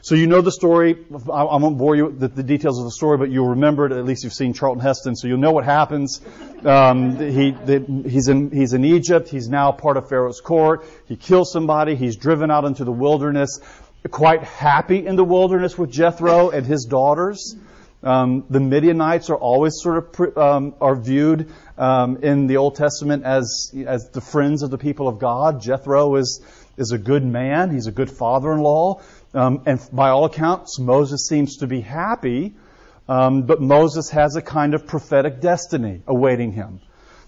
So 0.00 0.14
you 0.14 0.26
know 0.26 0.40
the 0.40 0.52
story. 0.52 0.96
I, 1.32 1.56
won't 1.56 1.76
bore 1.76 1.96
you 1.96 2.06
with 2.06 2.34
the, 2.34 2.42
details 2.42 2.78
of 2.78 2.84
the 2.84 2.90
story, 2.90 3.18
but 3.18 3.30
you'll 3.30 3.48
remember 3.48 3.86
it. 3.86 3.92
At 3.92 4.04
least 4.04 4.24
you've 4.24 4.32
seen 4.32 4.52
Charlton 4.52 4.80
Heston, 4.80 5.16
so 5.16 5.26
you'll 5.26 5.38
know 5.38 5.50
what 5.50 5.64
happens. 5.64 6.20
Um, 6.64 7.16
he, 7.18 7.50
the, 7.50 8.04
he's 8.08 8.28
in 8.28 8.50
he's 8.50 8.72
in 8.72 8.84
Egypt. 8.84 9.28
He's 9.28 9.48
now 9.48 9.72
part 9.72 9.96
of 9.96 10.08
Pharaoh's 10.08 10.40
court. 10.40 10.86
He 11.06 11.16
kills 11.16 11.52
somebody. 11.52 11.96
He's 11.96 12.16
driven 12.16 12.50
out 12.50 12.64
into 12.64 12.84
the 12.84 12.92
wilderness. 12.92 13.60
Quite 14.10 14.44
happy 14.44 15.06
in 15.06 15.16
the 15.16 15.24
wilderness 15.24 15.76
with 15.76 15.90
Jethro 15.90 16.50
and 16.50 16.64
his 16.64 16.84
daughters. 16.84 17.56
Um, 18.02 18.44
the 18.48 18.60
Midianites 18.60 19.28
are 19.28 19.36
always 19.36 19.74
sort 19.82 20.18
of 20.18 20.38
um, 20.38 20.74
are 20.80 20.94
viewed 20.94 21.52
um, 21.76 22.18
in 22.18 22.46
the 22.46 22.58
Old 22.58 22.76
Testament 22.76 23.24
as 23.24 23.72
as 23.86 24.08
the 24.10 24.20
friends 24.20 24.62
of 24.62 24.70
the 24.70 24.78
people 24.78 25.08
of 25.08 25.18
God. 25.18 25.60
Jethro 25.60 26.14
is 26.14 26.40
is 26.76 26.92
a 26.92 26.98
good 26.98 27.24
man. 27.24 27.70
He's 27.70 27.88
a 27.88 27.92
good 27.92 28.10
father-in-law. 28.10 29.02
Um, 29.34 29.62
and 29.66 29.80
by 29.92 30.08
all 30.10 30.24
accounts, 30.24 30.78
Moses 30.78 31.26
seems 31.28 31.58
to 31.58 31.66
be 31.66 31.80
happy, 31.80 32.54
um, 33.08 33.42
but 33.42 33.60
Moses 33.60 34.10
has 34.10 34.36
a 34.36 34.42
kind 34.42 34.74
of 34.74 34.86
prophetic 34.86 35.40
destiny 35.40 36.02
awaiting 36.06 36.52
him. 36.52 36.80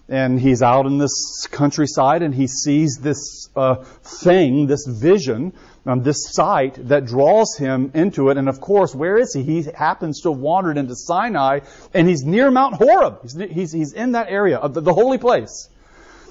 And 0.08 0.40
he's 0.40 0.60
out 0.60 0.86
in 0.86 0.98
this 0.98 1.46
countryside 1.50 2.22
and 2.22 2.34
he 2.34 2.48
sees 2.48 2.98
this 3.00 3.48
uh, 3.54 3.76
thing, 4.02 4.66
this 4.66 4.84
vision, 4.86 5.52
um, 5.86 6.02
this 6.02 6.32
sight 6.32 6.88
that 6.88 7.04
draws 7.04 7.56
him 7.56 7.92
into 7.94 8.30
it. 8.30 8.36
And 8.36 8.48
of 8.48 8.60
course, 8.60 8.92
where 8.92 9.16
is 9.18 9.32
he? 9.32 9.44
He 9.44 9.62
happens 9.62 10.22
to 10.22 10.32
have 10.32 10.40
wandered 10.40 10.78
into 10.78 10.96
Sinai 10.96 11.60
and 11.94 12.08
he's 12.08 12.24
near 12.24 12.50
Mount 12.50 12.74
Horeb. 12.74 13.22
He's, 13.22 13.34
he's, 13.34 13.72
he's 13.72 13.92
in 13.92 14.12
that 14.12 14.28
area 14.30 14.58
of 14.58 14.74
the, 14.74 14.80
the 14.80 14.94
holy 14.94 15.18
place 15.18 15.68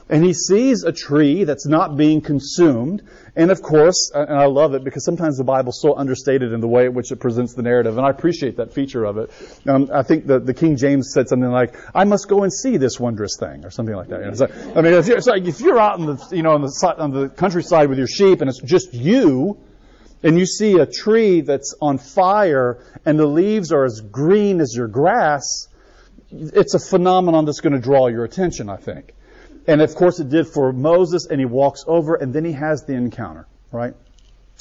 and 0.10 0.24
he 0.24 0.34
sees 0.34 0.84
a 0.84 0.92
tree 0.92 1.44
that's 1.44 1.68
not 1.68 1.96
being 1.96 2.22
consumed. 2.22 3.04
And 3.36 3.52
of 3.52 3.62
course, 3.62 4.12
and 4.14 4.34
I 4.34 4.48
love 4.48 4.74
it 4.74 4.84
because 4.84 5.06
sometimes 5.06 5.38
the 5.38 5.44
Bible's 5.44 5.80
so 5.80 5.96
understated 5.96 6.52
in 6.52 6.60
the 6.62 6.68
way 6.68 6.88
in 6.88 6.94
which 6.94 7.12
it 7.12 7.18
presents 7.18 7.54
the 7.54 7.62
narrative, 7.62 7.98
and 7.98 8.06
I 8.06 8.10
appreciate 8.10 8.58
that 8.58 8.74
feature 8.74 9.06
of 9.06 9.18
it. 9.18 9.30
Um, 9.68 9.90
I 9.94 10.02
think 10.04 10.26
the, 10.26 10.40
the 10.40 10.54
King 10.54 10.76
James 10.78 11.12
said 11.14 11.30
something 11.30 11.50
like, 11.50 11.76
"I 11.96 12.04
must 12.06 12.28
go 12.28 12.44
and 12.44 12.52
see 12.52 12.78
this 12.78 13.00
wondrous 13.00 13.38
thing," 13.40 13.64
or 13.64 13.70
something 13.70 13.96
like 13.96 14.08
that. 14.10 14.22
You 14.26 14.32
know, 14.32 14.74
I 14.76 14.82
mean, 14.82 14.94
it's, 14.94 15.08
it's 15.08 15.28
like 15.28 15.44
if 15.44 15.62
you're 15.62 15.80
out 15.80 16.00
in 16.00 16.08
the 16.08 16.28
you 16.32 16.42
know 16.42 16.54
on 16.54 16.62
the 16.62 16.96
on 16.98 17.12
the 17.12 17.30
countryside 17.30 17.88
with 17.88 18.00
your 18.00 18.08
sheep, 18.08 18.42
and 18.42 18.50
it's 18.50 18.62
just 18.62 18.94
you. 18.94 19.58
And 20.22 20.38
you 20.38 20.46
see 20.46 20.74
a 20.74 20.86
tree 20.86 21.40
that's 21.40 21.76
on 21.80 21.98
fire 21.98 22.84
and 23.06 23.18
the 23.18 23.26
leaves 23.26 23.72
are 23.72 23.86
as 23.86 24.02
green 24.02 24.60
as 24.60 24.76
your 24.76 24.90
grass, 24.90 25.70
it's 26.30 26.74
a 26.74 26.80
phenomenon 26.80 27.46
that's 27.46 27.62
going 27.62 27.72
to 27.72 27.80
draw 27.80 28.08
your 28.08 28.26
attention, 28.26 28.70
I 28.70 28.76
think. 28.76 29.14
And 29.70 29.84
of 29.84 29.94
course 29.94 30.20
it 30.20 30.30
did 30.30 30.48
for 30.48 30.74
Moses, 30.74 31.28
and 31.28 31.40
he 31.40 31.46
walks 31.46 31.84
over, 31.86 32.16
and 32.16 32.34
then 32.34 32.44
he 32.44 32.54
has 32.54 32.86
the 32.86 32.94
encounter, 32.94 33.46
right? 33.72 33.94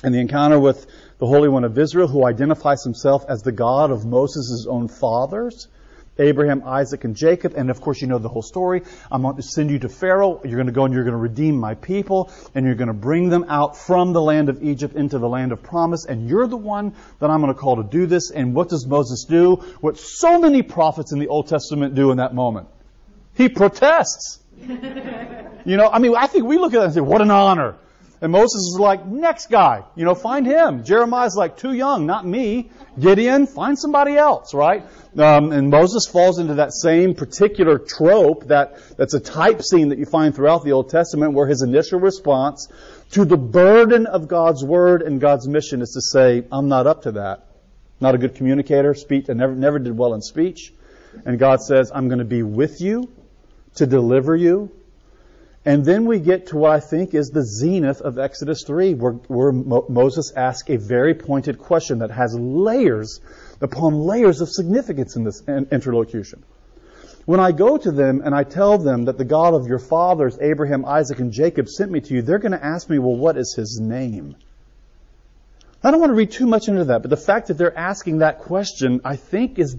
And 0.04 0.14
the 0.14 0.18
encounter 0.18 0.60
with 0.60 0.86
the 1.18 1.26
Holy 1.26 1.48
One 1.48 1.64
of 1.64 1.78
Israel, 1.78 2.08
who 2.08 2.26
identifies 2.26 2.84
himself 2.84 3.24
as 3.26 3.40
the 3.40 3.50
God 3.50 3.90
of 3.90 4.04
Moses' 4.04 4.66
own 4.68 4.88
fathers, 4.88 5.68
Abraham, 6.18 6.62
Isaac, 6.62 7.04
and 7.04 7.16
Jacob. 7.16 7.54
And 7.56 7.70
of 7.70 7.80
course, 7.80 8.02
you 8.02 8.06
know 8.06 8.18
the 8.18 8.28
whole 8.28 8.42
story. 8.42 8.82
I'm 9.10 9.22
going 9.22 9.36
to 9.36 9.42
send 9.42 9.70
you 9.70 9.78
to 9.78 9.88
Pharaoh. 9.88 10.42
You're 10.44 10.56
going 10.56 10.66
to 10.66 10.72
go 10.72 10.84
and 10.84 10.92
you're 10.92 11.04
going 11.04 11.16
to 11.16 11.18
redeem 11.18 11.56
my 11.56 11.74
people, 11.74 12.30
and 12.54 12.66
you're 12.66 12.74
going 12.74 12.88
to 12.88 12.92
bring 13.08 13.30
them 13.30 13.46
out 13.48 13.78
from 13.78 14.12
the 14.12 14.20
land 14.20 14.50
of 14.50 14.62
Egypt 14.62 14.94
into 14.94 15.18
the 15.18 15.28
land 15.28 15.52
of 15.52 15.62
promise. 15.62 16.04
And 16.04 16.28
you're 16.28 16.46
the 16.46 16.58
one 16.58 16.94
that 17.20 17.30
I'm 17.30 17.40
going 17.40 17.54
to 17.54 17.58
call 17.58 17.76
to 17.76 17.82
do 17.82 18.04
this. 18.04 18.30
And 18.30 18.54
what 18.54 18.68
does 18.68 18.86
Moses 18.86 19.24
do? 19.24 19.54
What 19.80 19.96
so 19.96 20.38
many 20.38 20.60
prophets 20.60 21.12
in 21.12 21.18
the 21.18 21.28
Old 21.28 21.48
Testament 21.48 21.94
do 21.94 22.10
in 22.10 22.18
that 22.18 22.34
moment 22.34 22.68
He 23.32 23.48
protests. 23.48 24.40
You 25.64 25.76
know, 25.76 25.88
I 25.88 25.98
mean, 25.98 26.14
I 26.16 26.26
think 26.26 26.44
we 26.44 26.58
look 26.58 26.74
at 26.74 26.78
that 26.78 26.84
and 26.86 26.94
say, 26.94 27.00
what 27.00 27.20
an 27.20 27.30
honor. 27.30 27.76
And 28.20 28.32
Moses 28.32 28.62
is 28.72 28.76
like, 28.80 29.06
next 29.06 29.48
guy, 29.48 29.84
you 29.94 30.04
know, 30.04 30.14
find 30.14 30.44
him. 30.44 30.82
Jeremiah's 30.82 31.36
like, 31.36 31.56
too 31.56 31.72
young, 31.72 32.06
not 32.06 32.26
me. 32.26 32.70
Gideon, 32.98 33.46
find 33.46 33.78
somebody 33.78 34.16
else, 34.16 34.54
right? 34.54 34.82
Um, 35.16 35.52
and 35.52 35.70
Moses 35.70 36.08
falls 36.10 36.40
into 36.40 36.54
that 36.54 36.72
same 36.72 37.14
particular 37.14 37.78
trope 37.78 38.48
that, 38.48 38.78
that's 38.96 39.14
a 39.14 39.20
type 39.20 39.62
scene 39.62 39.90
that 39.90 39.98
you 39.98 40.06
find 40.06 40.34
throughout 40.34 40.64
the 40.64 40.72
Old 40.72 40.90
Testament 40.90 41.32
where 41.32 41.46
his 41.46 41.62
initial 41.62 42.00
response 42.00 42.66
to 43.12 43.24
the 43.24 43.36
burden 43.36 44.06
of 44.06 44.26
God's 44.26 44.64
word 44.64 45.02
and 45.02 45.20
God's 45.20 45.46
mission 45.46 45.80
is 45.80 45.92
to 45.92 46.00
say, 46.00 46.44
I'm 46.50 46.68
not 46.68 46.88
up 46.88 47.02
to 47.02 47.12
that. 47.12 47.46
Not 48.00 48.16
a 48.16 48.18
good 48.18 48.34
communicator, 48.34 48.94
speech, 48.94 49.26
I 49.30 49.34
never, 49.34 49.54
never 49.54 49.78
did 49.78 49.96
well 49.96 50.14
in 50.14 50.22
speech. 50.22 50.72
And 51.24 51.38
God 51.38 51.62
says, 51.62 51.92
I'm 51.94 52.08
going 52.08 52.18
to 52.18 52.24
be 52.24 52.42
with 52.42 52.80
you 52.80 53.08
to 53.78 53.86
deliver 53.86 54.36
you 54.36 54.70
and 55.68 55.84
then 55.84 56.06
we 56.06 56.18
get 56.18 56.46
to 56.46 56.56
what 56.56 56.70
I 56.70 56.80
think 56.80 57.12
is 57.12 57.28
the 57.28 57.44
zenith 57.44 58.00
of 58.00 58.18
Exodus 58.18 58.64
3, 58.66 58.94
where, 58.94 59.12
where 59.12 59.52
Mo- 59.52 59.84
Moses 59.88 60.32
asks 60.34 60.70
a 60.70 60.78
very 60.78 61.12
pointed 61.14 61.58
question 61.58 61.98
that 61.98 62.10
has 62.10 62.34
layers 62.34 63.20
upon 63.60 64.00
layers 64.00 64.40
of 64.40 64.48
significance 64.48 65.16
in 65.16 65.24
this 65.24 65.42
interlocution. 65.46 66.42
When 67.26 67.38
I 67.38 67.52
go 67.52 67.76
to 67.76 67.90
them 67.90 68.22
and 68.24 68.34
I 68.34 68.44
tell 68.44 68.78
them 68.78 69.04
that 69.06 69.18
the 69.18 69.26
God 69.26 69.52
of 69.52 69.66
your 69.66 69.78
fathers, 69.78 70.38
Abraham, 70.40 70.86
Isaac, 70.86 71.18
and 71.18 71.32
Jacob, 71.32 71.68
sent 71.68 71.90
me 71.90 72.00
to 72.00 72.14
you, 72.14 72.22
they're 72.22 72.38
going 72.38 72.52
to 72.52 72.64
ask 72.64 72.88
me, 72.88 72.98
well, 72.98 73.16
what 73.16 73.36
is 73.36 73.54
his 73.54 73.78
name? 73.78 74.36
I 75.84 75.90
don't 75.90 76.00
want 76.00 76.10
to 76.10 76.16
read 76.16 76.30
too 76.30 76.46
much 76.46 76.68
into 76.68 76.84
that, 76.86 77.02
but 77.02 77.10
the 77.10 77.18
fact 77.18 77.48
that 77.48 77.58
they're 77.58 77.76
asking 77.76 78.18
that 78.18 78.38
question, 78.38 79.02
I 79.04 79.16
think, 79.16 79.58
is 79.58 79.76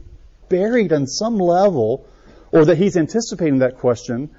buried 0.49 0.93
on 0.93 1.07
some 1.07 1.37
level, 1.37 2.05
or 2.51 2.65
that 2.65 2.77
he's 2.77 2.97
anticipating 2.97 3.59
that 3.59 3.77
question, 3.77 4.29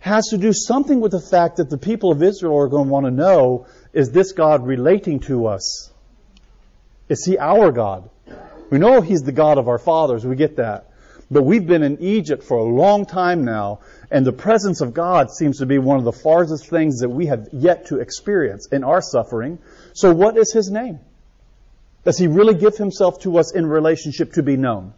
has 0.00 0.28
to 0.28 0.36
do 0.36 0.52
something 0.52 1.00
with 1.00 1.12
the 1.12 1.20
fact 1.20 1.56
that 1.56 1.70
the 1.70 1.78
people 1.78 2.12
of 2.12 2.22
Israel 2.22 2.58
are 2.58 2.68
going 2.68 2.86
to 2.86 2.90
want 2.90 3.06
to 3.06 3.10
know 3.10 3.66
is 3.92 4.10
this 4.10 4.32
God 4.32 4.66
relating 4.66 5.20
to 5.20 5.46
us? 5.46 5.90
Is 7.08 7.24
he 7.24 7.38
our 7.38 7.72
God? 7.72 8.10
We 8.70 8.78
know 8.78 9.00
he's 9.00 9.22
the 9.22 9.32
God 9.32 9.56
of 9.56 9.68
our 9.68 9.78
fathers, 9.78 10.26
we 10.26 10.36
get 10.36 10.56
that. 10.56 10.90
But 11.30 11.44
we've 11.44 11.66
been 11.66 11.82
in 11.82 12.02
Egypt 12.02 12.42
for 12.42 12.58
a 12.58 12.64
long 12.64 13.06
time 13.06 13.44
now, 13.44 13.80
and 14.10 14.26
the 14.26 14.32
presence 14.32 14.80
of 14.80 14.92
God 14.92 15.30
seems 15.30 15.58
to 15.58 15.66
be 15.66 15.78
one 15.78 15.98
of 15.98 16.04
the 16.04 16.12
farthest 16.12 16.66
things 16.68 17.00
that 17.00 17.08
we 17.08 17.26
have 17.26 17.48
yet 17.52 17.86
to 17.86 18.00
experience 18.00 18.68
in 18.70 18.84
our 18.84 19.00
suffering. 19.00 19.58
So, 19.94 20.12
what 20.12 20.36
is 20.36 20.52
his 20.52 20.70
name? 20.70 21.00
Does 22.04 22.18
he 22.18 22.26
really 22.26 22.54
give 22.54 22.76
himself 22.76 23.20
to 23.22 23.38
us 23.38 23.54
in 23.54 23.66
relationship 23.66 24.34
to 24.34 24.42
be 24.42 24.56
known? 24.56 24.92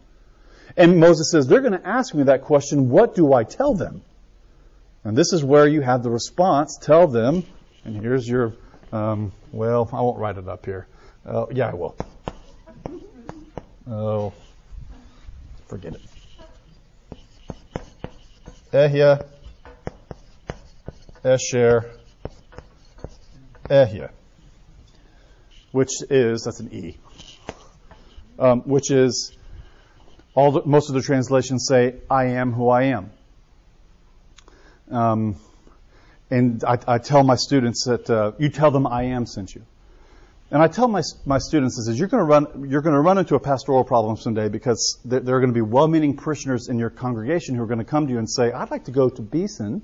And 0.77 0.99
Moses 0.99 1.31
says, 1.31 1.47
They're 1.47 1.61
going 1.61 1.73
to 1.73 1.85
ask 1.85 2.13
me 2.13 2.23
that 2.23 2.43
question. 2.43 2.89
What 2.89 3.15
do 3.15 3.33
I 3.33 3.43
tell 3.43 3.73
them? 3.73 4.03
And 5.03 5.17
this 5.17 5.33
is 5.33 5.43
where 5.43 5.67
you 5.67 5.81
have 5.81 6.03
the 6.03 6.11
response. 6.11 6.77
Tell 6.79 7.07
them, 7.07 7.43
and 7.83 7.99
here's 7.99 8.27
your, 8.27 8.53
um, 8.91 9.31
well, 9.51 9.89
I 9.91 10.01
won't 10.01 10.19
write 10.19 10.37
it 10.37 10.47
up 10.47 10.65
here. 10.65 10.87
Uh, 11.25 11.47
yeah, 11.51 11.69
I 11.69 11.73
will. 11.73 11.95
Oh, 13.89 14.33
forget 15.67 15.95
it. 15.95 16.01
Ehia, 18.73 19.25
Esher, 21.23 21.89
Ehia, 23.69 24.09
which 25.71 26.03
is, 26.09 26.43
that's 26.43 26.59
an 26.59 26.73
E, 26.73 26.97
um, 28.37 28.59
which 28.61 28.91
is, 28.91 29.36
the, 30.37 30.61
most 30.65 30.89
of 30.89 30.93
the 30.93 31.01
translations 31.01 31.65
say, 31.67 31.95
I 32.11 32.25
am 32.25 32.53
who 32.53 32.69
I 32.69 32.83
am. 32.83 33.11
Um, 34.91 35.35
and 36.29 36.63
I, 36.63 36.77
I, 36.87 36.97
tell 36.99 37.23
my 37.23 37.35
students 37.35 37.85
that 37.85 38.07
uh, 38.07 38.33
you 38.37 38.49
tell 38.49 38.69
them 38.69 38.85
I 38.85 39.05
am 39.05 39.25
sent 39.25 39.55
you. 39.55 39.63
And 40.51 40.61
I 40.61 40.67
tell 40.67 40.87
my 40.87 41.01
my 41.25 41.39
students 41.39 41.77
is 41.79 41.97
you're 41.99 42.07
going 42.07 42.21
to 42.21 42.25
run 42.25 42.69
you're 42.69 42.81
going 42.81 42.93
to 42.93 43.01
run 43.01 43.17
into 43.17 43.35
a 43.35 43.39
pastoral 43.39 43.83
problem 43.83 44.15
someday 44.15 44.47
because 44.47 44.99
there, 45.03 45.19
there 45.19 45.35
are 45.35 45.39
going 45.39 45.49
to 45.49 45.55
be 45.55 45.61
well-meaning 45.61 46.15
parishioners 46.15 46.69
in 46.69 46.77
your 46.77 46.89
congregation 46.89 47.55
who 47.55 47.63
are 47.63 47.67
going 47.67 47.79
to 47.79 47.85
come 47.85 48.05
to 48.07 48.13
you 48.13 48.19
and 48.19 48.29
say, 48.29 48.51
"I'd 48.51 48.71
like 48.71 48.85
to 48.85 48.91
go 48.91 49.09
to 49.09 49.21
Beeson 49.21 49.81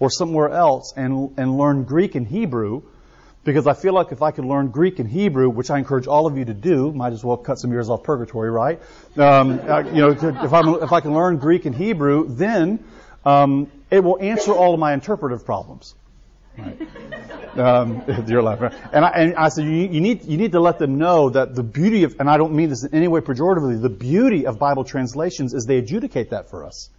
or 0.00 0.10
somewhere 0.10 0.48
else 0.48 0.94
and 0.96 1.38
and 1.38 1.56
learn 1.58 1.84
Greek 1.84 2.14
and 2.14 2.26
Hebrew." 2.26 2.82
Because 3.42 3.66
I 3.66 3.72
feel 3.72 3.94
like 3.94 4.12
if 4.12 4.20
I 4.20 4.32
could 4.32 4.44
learn 4.44 4.68
Greek 4.68 4.98
and 4.98 5.08
Hebrew, 5.08 5.48
which 5.48 5.70
I 5.70 5.78
encourage 5.78 6.06
all 6.06 6.26
of 6.26 6.36
you 6.36 6.44
to 6.44 6.52
do, 6.52 6.92
might 6.92 7.14
as 7.14 7.24
well 7.24 7.38
cut 7.38 7.58
some 7.58 7.72
years 7.72 7.88
off 7.88 8.02
purgatory, 8.02 8.50
right? 8.50 8.80
Um, 9.16 9.52
you 9.52 10.02
know, 10.02 10.10
if, 10.10 10.52
i 10.52 10.84
if 10.84 10.92
I 10.92 11.00
can 11.00 11.14
learn 11.14 11.38
Greek 11.38 11.64
and 11.64 11.74
Hebrew, 11.74 12.26
then 12.28 12.84
um, 13.24 13.70
it 13.90 14.00
will 14.00 14.20
answer 14.20 14.52
all 14.52 14.74
of 14.74 14.80
my 14.80 14.92
interpretive 14.92 15.46
problems. 15.46 15.94
Right. 16.58 17.58
Um, 17.58 18.02
you're 18.26 18.42
laughing. 18.42 18.78
And 18.92 19.04
I, 19.04 19.08
and 19.10 19.34
I 19.36 19.48
said, 19.48 19.64
you, 19.64 19.70
you, 19.70 20.00
need, 20.00 20.24
you 20.24 20.36
need 20.36 20.52
to 20.52 20.60
let 20.60 20.78
them 20.78 20.98
know 20.98 21.30
that 21.30 21.54
the 21.54 21.62
beauty 21.62 22.04
of, 22.04 22.16
and 22.20 22.28
I 22.28 22.36
don't 22.36 22.52
mean 22.52 22.68
this 22.68 22.84
in 22.84 22.94
any 22.94 23.08
way 23.08 23.20
pejoratively, 23.20 23.80
the 23.80 23.88
beauty 23.88 24.46
of 24.46 24.58
Bible 24.58 24.84
translations 24.84 25.54
is 25.54 25.64
they 25.64 25.78
adjudicate 25.78 26.30
that 26.30 26.50
for 26.50 26.64
us. 26.64 26.90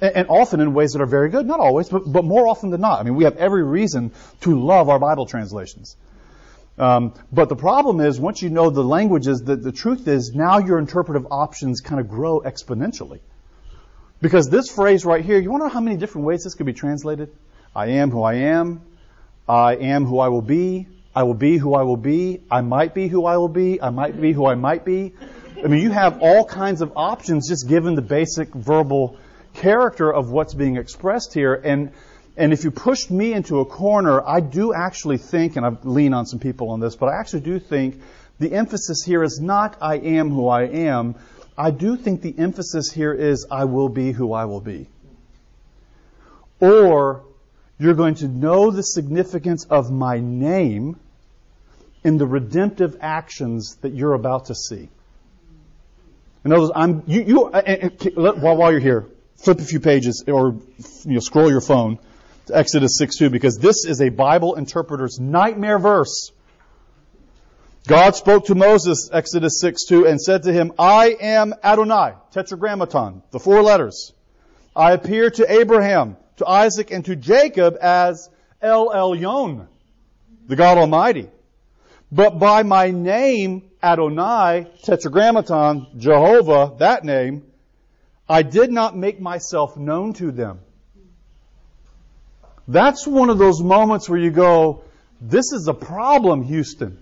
And, 0.00 0.28
often 0.28 0.60
in 0.60 0.74
ways 0.74 0.92
that 0.92 1.02
are 1.02 1.06
very 1.06 1.28
good. 1.28 1.46
Not 1.46 1.60
always, 1.60 1.88
but, 1.88 2.10
but 2.10 2.24
more 2.24 2.46
often 2.46 2.70
than 2.70 2.80
not. 2.80 3.00
I 3.00 3.02
mean, 3.02 3.16
we 3.16 3.24
have 3.24 3.36
every 3.36 3.64
reason 3.64 4.12
to 4.42 4.60
love 4.60 4.88
our 4.88 4.98
Bible 4.98 5.26
translations. 5.26 5.96
Um, 6.78 7.14
but 7.32 7.48
the 7.48 7.56
problem 7.56 8.00
is, 8.00 8.20
once 8.20 8.40
you 8.40 8.50
know 8.50 8.70
the 8.70 8.84
languages, 8.84 9.42
the, 9.42 9.56
the 9.56 9.72
truth 9.72 10.06
is 10.06 10.32
now 10.32 10.58
your 10.58 10.78
interpretive 10.78 11.26
options 11.32 11.80
kind 11.80 12.00
of 12.00 12.08
grow 12.08 12.40
exponentially. 12.40 13.18
Because 14.20 14.48
this 14.48 14.70
phrase 14.70 15.04
right 15.04 15.24
here, 15.24 15.38
you 15.38 15.50
want 15.50 15.62
to 15.62 15.66
know 15.66 15.74
how 15.74 15.80
many 15.80 15.96
different 15.96 16.26
ways 16.26 16.44
this 16.44 16.54
could 16.54 16.66
be 16.66 16.72
translated? 16.72 17.30
I 17.74 17.86
am 17.86 18.10
who 18.10 18.22
I 18.22 18.34
am. 18.34 18.82
I 19.48 19.76
am 19.76 20.04
who 20.04 20.18
I 20.18 20.28
will 20.28 20.42
be. 20.42 20.86
I 21.14 21.24
will 21.24 21.34
be 21.34 21.56
who 21.56 21.74
I 21.74 21.82
will 21.82 21.96
be. 21.96 22.42
I 22.50 22.60
might 22.60 22.94
be 22.94 23.08
who 23.08 23.24
I 23.24 23.36
will 23.36 23.48
be. 23.48 23.80
I 23.82 23.90
might 23.90 24.20
be 24.20 24.32
who 24.32 24.46
I 24.46 24.54
might 24.54 24.84
be. 24.84 25.14
I 25.62 25.66
mean, 25.66 25.82
you 25.82 25.90
have 25.90 26.20
all 26.20 26.44
kinds 26.44 26.80
of 26.80 26.92
options 26.94 27.48
just 27.48 27.68
given 27.68 27.96
the 27.96 28.02
basic 28.02 28.54
verbal 28.54 29.16
character 29.58 30.12
of 30.12 30.30
what's 30.30 30.54
being 30.54 30.76
expressed 30.76 31.34
here. 31.34 31.54
And, 31.54 31.92
and 32.36 32.52
if 32.52 32.64
you 32.64 32.70
pushed 32.70 33.10
me 33.10 33.32
into 33.32 33.60
a 33.60 33.64
corner, 33.64 34.26
I 34.26 34.40
do 34.40 34.72
actually 34.72 35.18
think, 35.18 35.56
and 35.56 35.66
I 35.66 35.76
lean 35.82 36.14
on 36.14 36.26
some 36.26 36.38
people 36.38 36.70
on 36.70 36.80
this, 36.80 36.96
but 36.96 37.06
I 37.06 37.18
actually 37.18 37.40
do 37.40 37.58
think 37.58 38.00
the 38.38 38.52
emphasis 38.52 39.02
here 39.04 39.22
is 39.22 39.40
not 39.40 39.76
I 39.80 39.96
am 39.96 40.30
who 40.30 40.48
I 40.48 40.62
am, 40.62 41.16
I 41.56 41.72
do 41.72 41.96
think 41.96 42.22
the 42.22 42.34
emphasis 42.38 42.92
here 42.92 43.12
is 43.12 43.46
I 43.50 43.64
will 43.64 43.88
be 43.88 44.12
who 44.12 44.32
I 44.32 44.44
will 44.44 44.60
be. 44.60 44.86
Or 46.60 47.24
you're 47.80 47.94
going 47.94 48.14
to 48.16 48.28
know 48.28 48.70
the 48.70 48.82
significance 48.82 49.64
of 49.64 49.90
my 49.90 50.20
name 50.20 50.98
in 52.04 52.16
the 52.16 52.26
redemptive 52.26 52.96
actions 53.00 53.76
that 53.82 53.92
you're 53.92 54.14
about 54.14 54.46
to 54.46 54.54
see. 54.54 54.88
In 56.44 56.52
other 56.52 56.62
words, 56.62 56.72
I'm, 56.76 57.02
you, 57.08 57.22
you, 57.22 57.44
uh, 57.46 57.62
uh, 57.66 57.88
uh 57.88 58.32
while, 58.34 58.56
while 58.56 58.70
you're 58.70 58.80
here, 58.80 59.06
flip 59.38 59.60
a 59.60 59.64
few 59.64 59.80
pages 59.80 60.24
or 60.26 60.56
you 61.04 61.14
know, 61.14 61.20
scroll 61.20 61.50
your 61.50 61.60
phone 61.60 61.98
to 62.46 62.56
Exodus 62.56 62.98
6:2 63.00 63.30
because 63.30 63.58
this 63.58 63.84
is 63.84 64.00
a 64.00 64.08
Bible 64.08 64.54
interpreter's 64.56 65.18
nightmare 65.18 65.78
verse. 65.78 66.32
God 67.86 68.16
spoke 68.16 68.46
to 68.46 68.54
Moses, 68.54 69.08
Exodus 69.10 69.60
6 69.60 69.86
2, 69.86 70.06
and 70.06 70.20
said 70.20 70.42
to 70.42 70.52
him, 70.52 70.72
I 70.78 71.16
am 71.20 71.54
Adonai, 71.64 72.12
tetragrammaton, 72.32 73.22
the 73.30 73.38
four 73.38 73.62
letters. 73.62 74.12
I 74.76 74.92
appear 74.92 75.30
to 75.30 75.50
Abraham, 75.50 76.18
to 76.36 76.46
Isaac, 76.46 76.90
and 76.90 77.02
to 77.06 77.16
Jacob 77.16 77.78
as 77.80 78.28
El 78.60 78.90
Elyon, 78.90 79.66
the 80.46 80.56
God 80.56 80.76
Almighty. 80.76 81.30
But 82.12 82.38
by 82.38 82.62
my 82.62 82.90
name, 82.90 83.70
Adonai, 83.82 84.66
tetragrammaton, 84.82 85.86
Jehovah, 85.96 86.74
that 86.78 87.04
name, 87.04 87.44
I 88.28 88.42
did 88.42 88.70
not 88.70 88.96
make 88.96 89.20
myself 89.20 89.76
known 89.76 90.12
to 90.14 90.30
them. 90.30 90.60
That's 92.66 93.06
one 93.06 93.30
of 93.30 93.38
those 93.38 93.62
moments 93.62 94.08
where 94.08 94.18
you 94.18 94.30
go, 94.30 94.82
this 95.20 95.52
is 95.52 95.68
a 95.68 95.74
problem, 95.74 96.42
Houston. 96.42 96.98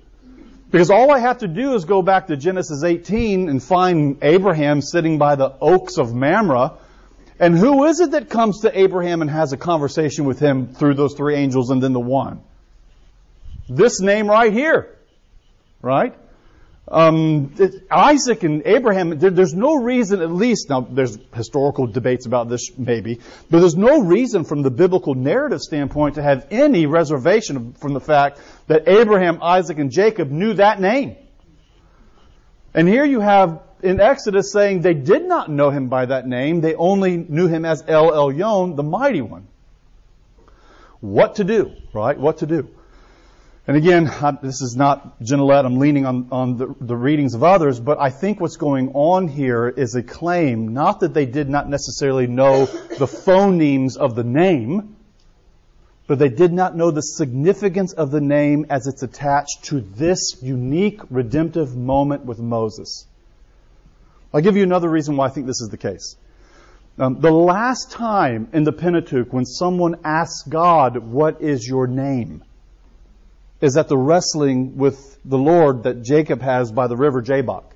Because 0.71 0.91
all 0.91 1.11
I 1.11 1.19
have 1.19 1.39
to 1.39 1.49
do 1.49 1.75
is 1.75 1.85
go 1.85 2.03
back 2.03 2.29
to 2.29 2.37
Genesis 2.37 2.85
18 2.85 3.49
and 3.49 3.63
find 3.63 4.19
Abraham 4.23 4.81
sitting 4.81 5.19
by 5.19 5.35
the 5.35 5.55
oaks 5.61 5.99
of 5.99 6.15
Mamre. 6.15 6.73
And 7.39 7.57
who 7.57 7.85
is 7.85 8.01
it 8.01 8.13
that 8.13 8.31
comes 8.31 8.61
to 8.61 8.79
Abraham 8.79 9.23
and 9.23 9.31
has 9.31 9.53
a 9.53 9.57
conversation 9.57 10.25
with 10.25 10.39
him 10.39 10.75
through 10.75 10.95
those 10.95 11.15
three 11.15 11.35
angels 11.35 11.71
and 11.71 11.83
then 11.83 11.93
the 11.93 12.01
one? 12.01 12.41
This 13.69 14.01
name 14.01 14.29
right 14.29 14.53
here. 14.53 14.97
Right? 15.83 16.15
Um, 16.89 17.53
Isaac 17.91 18.45
and 18.45 18.63
Abraham, 18.65 19.19
there, 19.19 19.31
there's 19.31 19.55
no 19.55 19.75
reason, 19.75 20.23
at 20.23 20.31
least, 20.31 20.71
now 20.71 20.83
there's 20.83 21.19
historical 21.35 21.89
debates 21.89 22.27
about 22.27 22.49
this 22.49 22.71
maybe, 22.79 23.21
but 23.51 23.59
there's 23.59 23.77
no 23.77 24.03
reason 24.03 24.45
from 24.45 24.63
the 24.63 24.71
biblical 24.71 25.15
narrative 25.15 25.61
standpoint 25.61 26.15
to 26.15 26.23
have 26.23 26.47
any 26.51 26.87
reservation 26.87 27.73
from 27.73 27.93
the 27.93 28.01
fact 28.01 28.41
that 28.69 28.87
Abraham, 28.87 29.43
Isaac, 29.43 29.79
and 29.79 29.91
Jacob 29.91 30.31
knew 30.31 30.55
that 30.55 30.81
name. 30.81 31.17
And 32.73 32.87
here 32.87 33.05
you 33.05 33.19
have 33.19 33.63
in 33.83 34.01
Exodus 34.01 34.53
saying 34.53 34.83
they 34.83 34.95
did 34.95 35.27
not 35.27 35.51
know 35.51 35.71
him 35.71 35.89
by 35.89 36.07
that 36.07 36.27
name. 36.27 36.61
They 36.61 36.77
only 36.77 37.17
knew 37.17 37.49
him 37.49 37.65
as 37.65 37.83
El 37.89 38.13
Elyon, 38.13 38.77
the 38.77 38.83
mighty 38.85 39.23
one. 39.23 39.49
What 41.01 41.37
to 41.37 41.45
do, 41.45 41.73
right? 41.93 42.19
What 42.19 42.39
to 42.39 42.47
do. 42.47 42.71
And 43.69 43.77
again, 43.77 44.05
this 44.43 44.63
is 44.63 44.77
not 44.77 45.19
Genelette. 45.21 45.65
I'm 45.65 45.79
leaning 45.79 46.07
on, 46.07 46.29
on 46.31 46.57
the, 46.57 46.73
the 46.81 46.97
readings 46.97 47.35
of 47.35 47.43
others, 47.43 47.81
but 47.81 47.99
I 48.01 48.11
think 48.11 48.41
what's 48.41 48.57
going 48.57 48.93
on 48.95 49.27
here 49.27 49.69
is 49.69 49.97
a 49.97 50.05
claim, 50.05 50.69
not 50.69 51.01
that 51.01 51.15
they 51.15 51.27
did 51.27 51.49
not 51.49 51.69
necessarily 51.69 52.29
know 52.29 52.67
the 52.67 53.07
phonemes 53.07 53.97
of 53.97 54.15
the 54.15 54.23
name, 54.23 54.95
but 56.07 56.21
they 56.21 56.29
did 56.29 56.53
not 56.53 56.77
know 56.77 56.93
the 56.93 57.01
significance 57.01 57.93
of 57.93 58.13
the 58.13 58.21
name 58.21 58.67
as 58.71 58.87
it's 58.87 59.03
attached 59.03 59.65
to 59.65 59.81
this 59.81 60.37
unique 60.41 61.01
redemptive 61.11 61.77
moment 61.77 62.25
with 62.25 62.39
Moses. 62.39 63.05
I'll 64.33 64.43
give 64.43 64.57
you 64.57 64.63
another 64.63 64.89
reason 64.89 65.17
why 65.17 65.27
I 65.27 65.31
think 65.31 65.47
this 65.49 65.61
is 65.61 65.71
the 65.71 65.77
case. 65.77 66.15
Um, 66.99 67.21
the 67.21 67.33
last 67.33 67.91
time 67.91 68.49
in 68.53 68.63
the 68.63 68.73
Pentateuch 68.73 69.33
when 69.33 69.45
someone 69.45 69.97
asks 70.05 70.49
God, 70.49 70.99
What 70.99 71.43
is 71.43 71.67
your 71.67 71.89
name? 71.89 72.43
Is 73.61 73.77
at 73.77 73.89
the 73.89 73.97
wrestling 73.97 74.77
with 74.77 75.19
the 75.25 75.39
Lord 75.39 75.85
that 75.85 76.03
Jacob 76.03 76.43
has 76.43 76.71
by 76.71 76.89
the 76.89 76.97
river 76.97 77.23
Jabbok. 77.23 77.75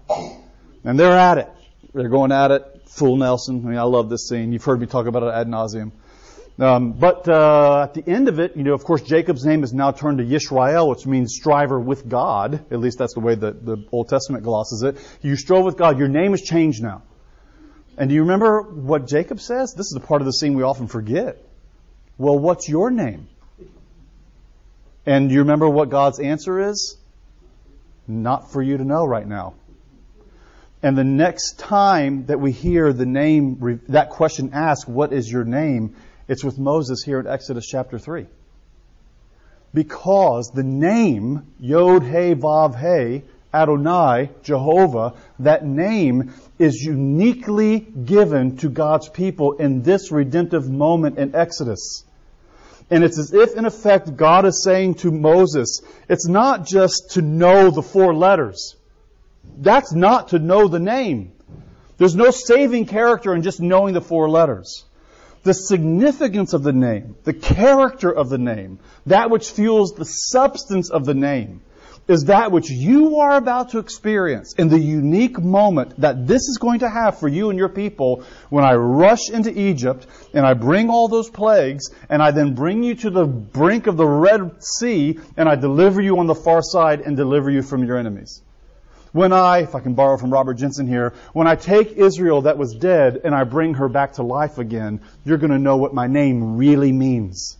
And 0.84 0.98
they're 0.98 1.18
at 1.18 1.38
it. 1.38 1.48
They're 1.94 2.08
going 2.08 2.32
at 2.32 2.50
it. 2.50 2.82
Full 2.86 3.16
Nelson. 3.16 3.62
I 3.64 3.68
mean, 3.68 3.78
I 3.78 3.82
love 3.82 4.10
this 4.10 4.28
scene. 4.28 4.52
You've 4.52 4.64
heard 4.64 4.80
me 4.80 4.86
talk 4.86 5.06
about 5.06 5.22
it 5.22 5.32
ad 5.32 5.46
nauseum. 5.46 5.92
Um, 6.58 6.92
but 6.92 7.26
uh, 7.26 7.84
at 7.84 7.94
the 7.94 8.06
end 8.06 8.28
of 8.28 8.38
it, 8.38 8.54
you 8.54 8.62
know, 8.62 8.74
of 8.74 8.84
course, 8.84 9.00
Jacob's 9.00 9.46
name 9.46 9.64
is 9.64 9.72
now 9.72 9.92
turned 9.92 10.18
to 10.18 10.24
Yishrael, 10.24 10.90
which 10.90 11.06
means 11.06 11.34
striver 11.34 11.80
with 11.80 12.06
God. 12.06 12.66
At 12.70 12.80
least 12.80 12.98
that's 12.98 13.14
the 13.14 13.20
way 13.20 13.34
that 13.34 13.64
the 13.64 13.82
Old 13.90 14.10
Testament 14.10 14.44
glosses 14.44 14.82
it. 14.82 14.98
You 15.22 15.36
strove 15.36 15.64
with 15.64 15.78
God. 15.78 15.98
Your 15.98 16.08
name 16.08 16.34
is 16.34 16.42
changed 16.42 16.82
now. 16.82 17.02
And 17.96 18.10
do 18.10 18.14
you 18.14 18.22
remember 18.22 18.60
what 18.60 19.06
Jacob 19.06 19.40
says? 19.40 19.72
This 19.72 19.86
is 19.86 19.96
a 19.96 20.00
part 20.00 20.20
of 20.20 20.26
the 20.26 20.32
scene 20.32 20.54
we 20.54 20.62
often 20.62 20.86
forget. 20.86 21.42
Well, 22.18 22.38
what's 22.38 22.68
your 22.68 22.90
name? 22.90 23.28
And 25.06 25.30
you 25.30 25.40
remember 25.40 25.68
what 25.68 25.88
God's 25.88 26.20
answer 26.20 26.60
is? 26.60 26.96
Not 28.06 28.52
for 28.52 28.62
you 28.62 28.76
to 28.76 28.84
know 28.84 29.04
right 29.06 29.26
now. 29.26 29.54
And 30.82 30.96
the 30.96 31.04
next 31.04 31.58
time 31.58 32.26
that 32.26 32.40
we 32.40 32.52
hear 32.52 32.92
the 32.92 33.06
name, 33.06 33.80
that 33.88 34.10
question 34.10 34.50
asked, 34.52 34.88
what 34.88 35.12
is 35.12 35.30
your 35.30 35.44
name? 35.44 35.96
It's 36.26 36.42
with 36.44 36.58
Moses 36.58 37.02
here 37.02 37.20
in 37.20 37.26
Exodus 37.26 37.66
chapter 37.66 37.98
3. 37.98 38.26
Because 39.74 40.50
the 40.54 40.62
name, 40.62 41.46
Yod 41.60 42.02
He 42.02 42.34
Vav 42.34 42.78
He, 42.78 43.22
Adonai, 43.52 44.30
Jehovah, 44.42 45.14
that 45.40 45.64
name 45.64 46.32
is 46.58 46.82
uniquely 46.82 47.80
given 47.80 48.56
to 48.58 48.68
God's 48.68 49.08
people 49.08 49.52
in 49.54 49.82
this 49.82 50.10
redemptive 50.10 50.68
moment 50.70 51.18
in 51.18 51.34
Exodus. 51.34 52.04
And 52.90 53.05
it's 53.05 53.18
as 53.18 53.33
if, 53.33 53.55
in 53.57 53.64
effect, 53.64 54.16
God 54.16 54.44
is 54.44 54.64
saying 54.64 54.94
to 54.96 55.12
Moses, 55.12 55.81
it's 56.09 56.26
not 56.26 56.66
just 56.66 57.12
to 57.12 57.22
know 57.22 57.70
the 57.70 57.83
four 57.83 58.12
letters. 58.12 58.74
That's 59.59 59.92
not 59.92 60.29
to 60.29 60.38
know 60.38 60.66
the 60.66 60.81
name. 60.81 61.33
There's 61.98 62.16
no 62.16 62.31
saving 62.31 62.87
character 62.87 63.35
in 63.35 63.42
just 63.42 63.61
knowing 63.61 63.94
the 63.94 64.00
four 64.00 64.29
letters. 64.29 64.85
The 65.42 65.55
significance 65.55 66.53
of 66.53 66.62
the 66.62 66.72
name, 66.72 67.14
the 67.24 67.33
character 67.33 68.11
of 68.11 68.29
the 68.29 68.38
name, 68.38 68.79
that 69.07 69.31
which 69.31 69.50
fuels 69.50 69.92
the 69.92 70.05
substance 70.05 70.90
of 70.90 71.05
the 71.05 71.14
name, 71.14 71.62
is 72.11 72.25
that 72.25 72.51
which 72.51 72.68
you 72.68 73.20
are 73.20 73.37
about 73.37 73.70
to 73.70 73.79
experience 73.79 74.55
in 74.55 74.68
the 74.68 74.79
unique 74.79 75.38
moment 75.38 75.94
that 76.01 76.27
this 76.27 76.49
is 76.49 76.59
going 76.61 76.81
to 76.81 76.90
have 76.90 77.20
for 77.20 77.29
you 77.29 77.51
and 77.51 77.59
your 77.59 77.68
people 77.68 78.25
when 78.49 78.64
I 78.64 78.75
rush 78.75 79.31
into 79.31 79.57
Egypt 79.57 80.09
and 80.35 80.44
I 80.44 80.55
bring 80.55 80.90
all 80.90 81.07
those 81.07 81.31
plagues 81.31 81.88
and 82.09 82.20
I 82.20 82.33
then 82.33 82.57
bring 82.57 82.83
you 82.83 82.96
to 82.96 83.11
the 83.11 83.25
brink 83.25 83.87
of 83.87 83.96
the 83.96 84.07
Red 84.07 84.61
Sea 84.61 85.20
and 85.37 85.49
I 85.49 85.55
deliver 85.55 86.01
you 86.01 86.18
on 86.18 86.27
the 86.27 86.35
far 86.35 86.62
side 86.62 87.01
and 87.01 87.16
deliver 87.16 87.49
you 87.49 87.62
from 87.62 87.85
your 87.85 87.96
enemies. 87.96 88.42
When 89.12 89.33
I, 89.33 89.59
if 89.59 89.77
I 89.77 89.81
can 89.81 89.94
borrow 89.94 90.16
from 90.16 90.33
Robert 90.33 90.55
Jenson 90.55 90.88
here, 90.88 91.14
when 91.33 91.46
I 91.46 91.55
take 91.55 91.92
Israel 91.92 92.42
that 92.42 92.59
was 92.59 92.75
dead 92.75 93.20
and 93.23 93.37
I 93.37 93.44
bring 93.44 93.75
her 93.75 93.88
back 93.88 94.14
to 94.14 94.25
life 94.25 94.59
again, 94.59 95.01
you're 95.25 95.38
going 95.38 95.53
to 95.53 95.59
know 95.61 95.77
what 95.77 95.94
my 95.94 96.09
name 96.09 96.57
really 96.57 96.90
means. 96.90 97.57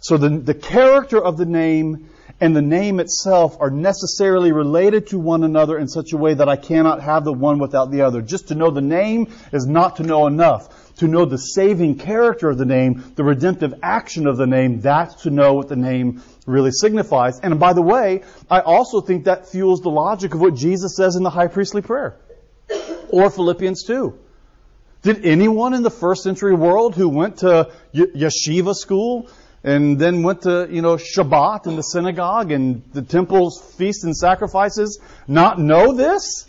So 0.00 0.16
the, 0.16 0.28
the 0.28 0.54
character 0.54 1.22
of 1.22 1.36
the 1.36 1.46
name 1.46 2.08
and 2.40 2.54
the 2.54 2.62
name 2.62 3.00
itself 3.00 3.56
are 3.60 3.70
necessarily 3.70 4.52
related 4.52 5.08
to 5.08 5.18
one 5.18 5.42
another 5.42 5.76
in 5.76 5.88
such 5.88 6.12
a 6.12 6.16
way 6.16 6.34
that 6.34 6.48
I 6.48 6.56
cannot 6.56 7.02
have 7.02 7.24
the 7.24 7.32
one 7.32 7.58
without 7.58 7.90
the 7.90 8.02
other. 8.02 8.22
Just 8.22 8.48
to 8.48 8.54
know 8.54 8.70
the 8.70 8.80
name 8.80 9.32
is 9.52 9.66
not 9.66 9.96
to 9.96 10.04
know 10.04 10.26
enough. 10.26 10.94
To 10.96 11.08
know 11.08 11.24
the 11.24 11.38
saving 11.38 11.98
character 11.98 12.50
of 12.50 12.58
the 12.58 12.64
name, 12.64 13.12
the 13.16 13.24
redemptive 13.24 13.74
action 13.82 14.26
of 14.26 14.36
the 14.36 14.46
name, 14.46 14.80
that's 14.80 15.22
to 15.22 15.30
know 15.30 15.54
what 15.54 15.68
the 15.68 15.76
name 15.76 16.22
really 16.46 16.70
signifies. 16.72 17.38
And 17.40 17.58
by 17.60 17.72
the 17.72 17.82
way, 17.82 18.22
I 18.50 18.60
also 18.60 19.00
think 19.00 19.24
that 19.24 19.48
fuels 19.48 19.80
the 19.80 19.90
logic 19.90 20.34
of 20.34 20.40
what 20.40 20.54
Jesus 20.54 20.96
says 20.96 21.16
in 21.16 21.22
the 21.22 21.30
high 21.30 21.46
priestly 21.48 21.82
prayer. 21.82 22.16
Or 23.10 23.30
Philippians 23.30 23.84
2. 23.84 24.18
Did 25.02 25.24
anyone 25.24 25.74
in 25.74 25.82
the 25.82 25.90
first 25.90 26.24
century 26.24 26.54
world 26.54 26.96
who 26.96 27.08
went 27.08 27.38
to 27.38 27.70
yeshiva 27.94 28.74
school 28.74 29.28
and 29.64 29.98
then 29.98 30.22
went 30.22 30.42
to, 30.42 30.68
you 30.70 30.82
know, 30.82 30.96
Shabbat 30.96 31.66
in 31.66 31.76
the 31.76 31.82
synagogue 31.82 32.52
and 32.52 32.82
the 32.92 33.02
temple's 33.02 33.60
feasts 33.76 34.04
and 34.04 34.16
sacrifices 34.16 35.00
not 35.26 35.58
know 35.58 35.92
this? 35.92 36.48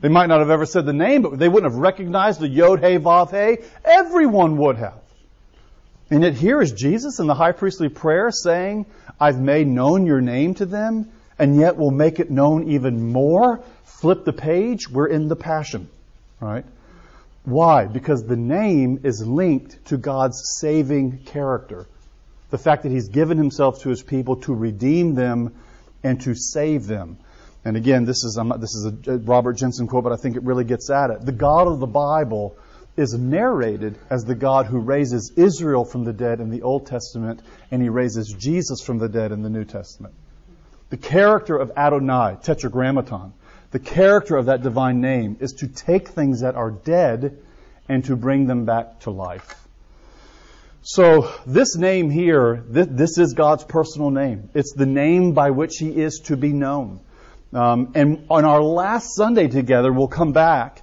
They 0.00 0.08
might 0.08 0.26
not 0.26 0.38
have 0.38 0.50
ever 0.50 0.64
said 0.64 0.86
the 0.86 0.92
name, 0.92 1.22
but 1.22 1.38
they 1.38 1.48
wouldn't 1.48 1.72
have 1.72 1.80
recognized 1.80 2.40
the 2.40 2.48
Yod 2.48 2.78
He 2.80 2.98
Vav 2.98 3.30
He. 3.30 3.64
Everyone 3.84 4.56
would 4.58 4.76
have. 4.76 5.00
And 6.10 6.22
yet 6.22 6.34
here 6.34 6.62
is 6.62 6.72
Jesus 6.72 7.18
in 7.18 7.26
the 7.26 7.34
high 7.34 7.52
priestly 7.52 7.88
prayer 7.88 8.30
saying, 8.30 8.86
I've 9.20 9.40
made 9.40 9.66
known 9.66 10.06
your 10.06 10.20
name 10.20 10.54
to 10.54 10.66
them, 10.66 11.10
and 11.38 11.56
yet 11.56 11.76
will 11.76 11.90
make 11.90 12.20
it 12.20 12.30
known 12.30 12.70
even 12.70 13.12
more. 13.12 13.60
Flip 13.84 14.24
the 14.24 14.32
page, 14.32 14.88
we're 14.88 15.08
in 15.08 15.28
the 15.28 15.36
passion. 15.36 15.90
Right? 16.40 16.64
Why? 17.44 17.86
Because 17.86 18.22
the 18.22 18.36
name 18.36 19.00
is 19.02 19.26
linked 19.26 19.86
to 19.86 19.96
God's 19.96 20.40
saving 20.60 21.24
character 21.24 21.88
the 22.50 22.58
fact 22.58 22.82
that 22.84 22.92
he's 22.92 23.08
given 23.08 23.36
himself 23.36 23.82
to 23.82 23.88
his 23.88 24.02
people 24.02 24.36
to 24.36 24.54
redeem 24.54 25.14
them 25.14 25.54
and 26.02 26.20
to 26.22 26.34
save 26.34 26.86
them. 26.86 27.18
And 27.64 27.76
again, 27.76 28.04
this 28.04 28.24
is 28.24 28.36
not, 28.36 28.60
this 28.60 28.74
is 28.74 28.86
a 28.86 29.18
Robert 29.18 29.54
Jenson 29.54 29.88
quote, 29.88 30.04
but 30.04 30.12
I 30.12 30.16
think 30.16 30.36
it 30.36 30.42
really 30.42 30.64
gets 30.64 30.90
at 30.90 31.10
it. 31.10 31.24
The 31.24 31.32
God 31.32 31.66
of 31.66 31.80
the 31.80 31.86
Bible 31.86 32.56
is 32.96 33.14
narrated 33.14 33.98
as 34.10 34.24
the 34.24 34.34
God 34.34 34.66
who 34.66 34.78
raises 34.78 35.32
Israel 35.36 35.84
from 35.84 36.04
the 36.04 36.12
dead 36.12 36.40
in 36.40 36.50
the 36.50 36.62
Old 36.62 36.86
Testament, 36.86 37.42
and 37.70 37.82
he 37.82 37.88
raises 37.88 38.32
Jesus 38.32 38.80
from 38.80 38.98
the 38.98 39.08
dead 39.08 39.32
in 39.32 39.42
the 39.42 39.50
New 39.50 39.64
Testament. 39.64 40.14
The 40.90 40.96
character 40.96 41.56
of 41.56 41.72
Adonai, 41.76 42.38
Tetragrammaton, 42.42 43.34
the 43.70 43.78
character 43.78 44.36
of 44.36 44.46
that 44.46 44.62
divine 44.62 45.00
name 45.00 45.36
is 45.40 45.52
to 45.54 45.68
take 45.68 46.08
things 46.08 46.40
that 46.40 46.54
are 46.54 46.70
dead 46.70 47.38
and 47.88 48.04
to 48.06 48.16
bring 48.16 48.46
them 48.46 48.64
back 48.64 49.00
to 49.00 49.10
life. 49.10 49.67
So 50.82 51.32
this 51.46 51.76
name 51.76 52.10
here, 52.10 52.64
this, 52.68 53.18
is 53.18 53.34
God's 53.34 53.64
personal 53.64 54.10
name. 54.10 54.48
It's 54.54 54.72
the 54.72 54.86
name 54.86 55.32
by 55.32 55.50
which 55.50 55.76
He 55.78 55.90
is 55.90 56.20
to 56.26 56.36
be 56.36 56.52
known. 56.52 57.00
Um, 57.52 57.92
and 57.94 58.26
on 58.30 58.44
our 58.44 58.62
last 58.62 59.14
Sunday 59.14 59.48
together, 59.48 59.92
we'll 59.92 60.08
come 60.08 60.32
back 60.32 60.82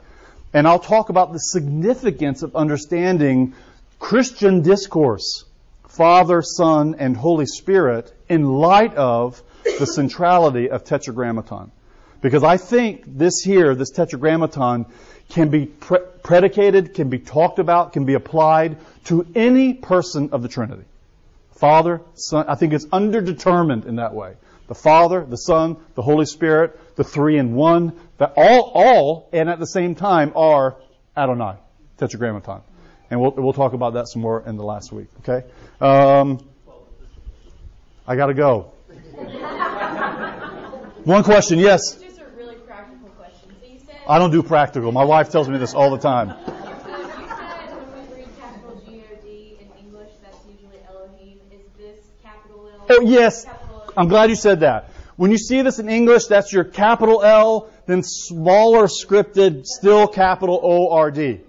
and 0.55 0.67
I'll 0.67 0.79
talk 0.79 1.10
about 1.10 1.34
the 1.34 1.39
significance 1.39 2.41
of 2.41 2.55
understanding 2.55 3.55
Christian 3.99 4.62
discourse, 4.62 5.43
Father, 5.88 6.41
Son, 6.41 6.95
and 6.97 7.15
Holy 7.15 7.45
Spirit 7.45 8.13
in 8.29 8.45
light 8.45 8.95
of 8.95 9.43
the 9.79 9.86
centrality 9.86 10.69
of 10.69 10.86
Tetragrammaton. 10.86 11.71
Because 12.21 12.43
I 12.43 12.58
think 12.58 13.04
this 13.06 13.41
here, 13.41 13.75
this 13.75 13.91
Tetragrammaton, 13.91 14.86
can 15.30 15.49
be 15.49 15.65
pre- 15.65 15.99
predicated, 16.23 16.93
can 16.93 17.10
be 17.10 17.19
talked 17.19 17.60
about, 17.60 17.93
can 17.93 18.06
be 18.06 18.13
applied 18.13 18.78
to 19.06 19.25
any 19.36 19.73
person 19.73 20.30
of 20.32 20.41
the 20.41 20.47
Trinity. 20.47 20.84
Father, 21.51 22.01
Son, 22.15 22.45
I 22.47 22.56
think 22.56 22.73
it's 22.73 22.86
underdetermined 22.88 23.86
in 23.86 23.95
that 23.97 24.13
way. 24.13 24.36
The 24.67 24.75
Father, 24.75 25.23
the 25.23 25.38
Son, 25.38 25.78
the 25.95 26.01
Holy 26.01 26.25
Spirit, 26.25 26.80
the 26.95 27.04
three 27.04 27.38
in 27.38 27.54
one, 27.56 27.93
that 28.17 28.34
all, 28.36 28.71
all, 28.73 29.30
and 29.32 29.49
at 29.49 29.60
the 29.60 29.67
same 29.67 29.95
time 29.95 30.34
are 30.36 30.75
Adonai, 31.15 31.56
Tetragrammaton. 31.97 32.62
And 33.10 33.21
we'll, 33.21 33.32
we'll 33.32 33.54
talk 33.54 33.73
about 33.73 33.93
that 33.93 34.08
some 34.08 34.21
more 34.21 34.43
in 34.45 34.58
the 34.58 34.63
last 34.63 34.91
week, 34.91 35.08
okay? 35.19 35.47
Um, 35.80 36.39
I 38.08 38.15
gotta 38.15 38.34
go. 38.34 38.71
One 41.04 41.23
question, 41.23 41.60
yes? 41.60 42.04
I 44.07 44.19
don't 44.19 44.31
do 44.31 44.43
practical. 44.43 44.91
My 44.91 45.03
wife 45.03 45.29
tells 45.29 45.49
me 45.49 45.57
this 45.57 45.73
all 45.73 45.91
the 45.91 45.97
time. 45.97 46.35
Oh, 52.87 53.01
yes. 53.01 53.47
I'm 53.97 54.07
glad 54.07 54.29
you 54.29 54.35
said 54.35 54.59
that. 54.59 54.91
When 55.15 55.31
you 55.31 55.39
see 55.39 55.63
this 55.63 55.79
in 55.79 55.89
English, 55.89 56.25
that's 56.25 56.53
your 56.53 56.63
capital 56.63 57.23
L. 57.23 57.69
then 57.87 58.03
smaller 58.03 58.85
scripted, 58.85 59.65
still 59.65 60.07
capital 60.07 60.59
O 60.61 60.91
R 60.91 61.09
D. 61.09 61.39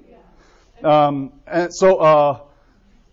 Um, 0.82 1.32
and 1.46 1.74
so, 1.74 1.96
uh, 1.96 2.40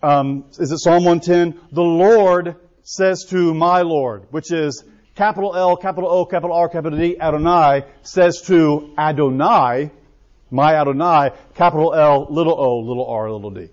um, 0.02 0.46
is 0.58 0.72
it 0.72 0.78
Psalm 0.78 1.04
110? 1.04 1.60
The 1.74 1.82
Lord 1.82 2.56
says 2.84 3.26
to 3.32 3.54
my 3.54 3.82
Lord, 3.82 4.28
which 4.32 4.52
is 4.52 4.86
capital 5.16 5.56
L, 5.56 5.78
capital 5.78 6.10
O, 6.10 6.26
capital 6.26 6.56
R, 6.56 6.70
capital 6.70 6.98
D, 6.98 7.20
Adonai, 7.20 7.86
says 8.02 8.42
to 8.44 8.94
Adonai, 8.98 9.92
my 10.52 10.76
Adonai, 10.76 11.32
capital 11.56 11.94
L, 11.94 12.28
little 12.30 12.54
o, 12.54 12.80
little 12.80 13.08
r, 13.08 13.32
little 13.32 13.52
d. 13.52 13.70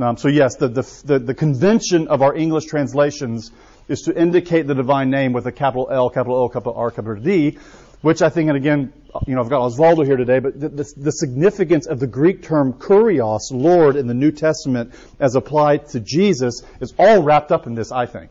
Um, 0.00 0.16
so 0.16 0.28
yes, 0.28 0.56
the, 0.56 0.68
the, 0.68 1.18
the, 1.18 1.34
convention 1.34 2.08
of 2.08 2.20
our 2.20 2.34
English 2.34 2.66
translations 2.66 3.50
is 3.88 4.02
to 4.02 4.18
indicate 4.18 4.66
the 4.66 4.74
divine 4.74 5.10
name 5.10 5.32
with 5.32 5.46
a 5.46 5.52
capital 5.52 5.88
L, 5.90 6.10
capital 6.10 6.36
O, 6.36 6.48
capital 6.48 6.74
R, 6.74 6.90
capital 6.90 7.22
D, 7.22 7.58
which 8.02 8.20
I 8.20 8.28
think, 8.28 8.48
and 8.48 8.56
again, 8.56 8.92
you 9.26 9.34
know, 9.34 9.40
I've 9.40 9.48
got 9.48 9.62
Osvaldo 9.62 10.04
here 10.04 10.18
today, 10.18 10.38
but 10.38 10.60
the, 10.60 10.68
the, 10.68 10.92
the 10.98 11.12
significance 11.12 11.86
of 11.86 11.98
the 11.98 12.06
Greek 12.06 12.42
term 12.42 12.74
kurios, 12.74 13.50
Lord, 13.50 13.96
in 13.96 14.06
the 14.06 14.14
New 14.14 14.32
Testament 14.32 14.92
as 15.18 15.34
applied 15.34 15.88
to 15.88 16.00
Jesus 16.00 16.62
is 16.80 16.92
all 16.98 17.22
wrapped 17.22 17.50
up 17.50 17.66
in 17.66 17.74
this, 17.74 17.90
I 17.90 18.04
think. 18.04 18.30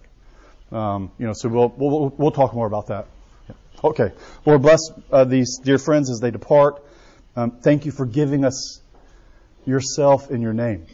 Um, 0.71 1.11
you 1.17 1.25
know, 1.25 1.33
so 1.33 1.49
we'll, 1.49 1.73
we'll, 1.77 2.09
we'll 2.17 2.31
talk 2.31 2.53
more 2.53 2.67
about 2.67 2.87
that. 2.87 3.07
Okay. 3.83 4.11
Lord, 4.45 4.61
bless 4.61 4.79
uh, 5.11 5.25
these 5.25 5.59
dear 5.63 5.77
friends 5.77 6.09
as 6.09 6.19
they 6.19 6.31
depart. 6.31 6.83
Um, 7.35 7.51
thank 7.61 7.85
you 7.85 7.91
for 7.91 8.05
giving 8.05 8.45
us 8.45 8.81
yourself 9.65 10.31
in 10.31 10.41
your 10.41 10.53
name. 10.53 10.85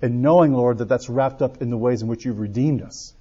And 0.00 0.22
knowing, 0.22 0.52
Lord, 0.52 0.78
that 0.78 0.88
that's 0.88 1.08
wrapped 1.08 1.42
up 1.42 1.62
in 1.62 1.70
the 1.70 1.76
ways 1.76 2.02
in 2.02 2.08
which 2.08 2.24
you've 2.24 2.40
redeemed 2.40 2.82
us. 2.82 3.14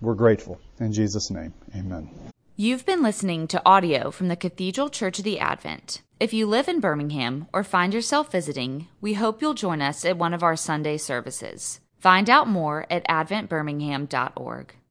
We're 0.00 0.14
grateful. 0.14 0.60
In 0.80 0.92
Jesus' 0.92 1.30
name, 1.30 1.54
amen. 1.76 2.10
You've 2.56 2.84
been 2.84 3.02
listening 3.02 3.46
to 3.48 3.62
audio 3.64 4.10
from 4.10 4.26
the 4.26 4.36
Cathedral 4.36 4.88
Church 4.88 5.18
of 5.18 5.24
the 5.24 5.38
Advent. 5.38 6.02
If 6.18 6.32
you 6.32 6.46
live 6.46 6.66
in 6.66 6.80
Birmingham 6.80 7.46
or 7.52 7.62
find 7.62 7.94
yourself 7.94 8.32
visiting, 8.32 8.88
we 9.00 9.14
hope 9.14 9.40
you'll 9.40 9.54
join 9.54 9.80
us 9.80 10.04
at 10.04 10.18
one 10.18 10.34
of 10.34 10.42
our 10.42 10.56
Sunday 10.56 10.96
services. 10.96 11.80
Find 12.00 12.28
out 12.28 12.48
more 12.48 12.86
at 12.90 13.06
adventbirmingham.org. 13.06 14.74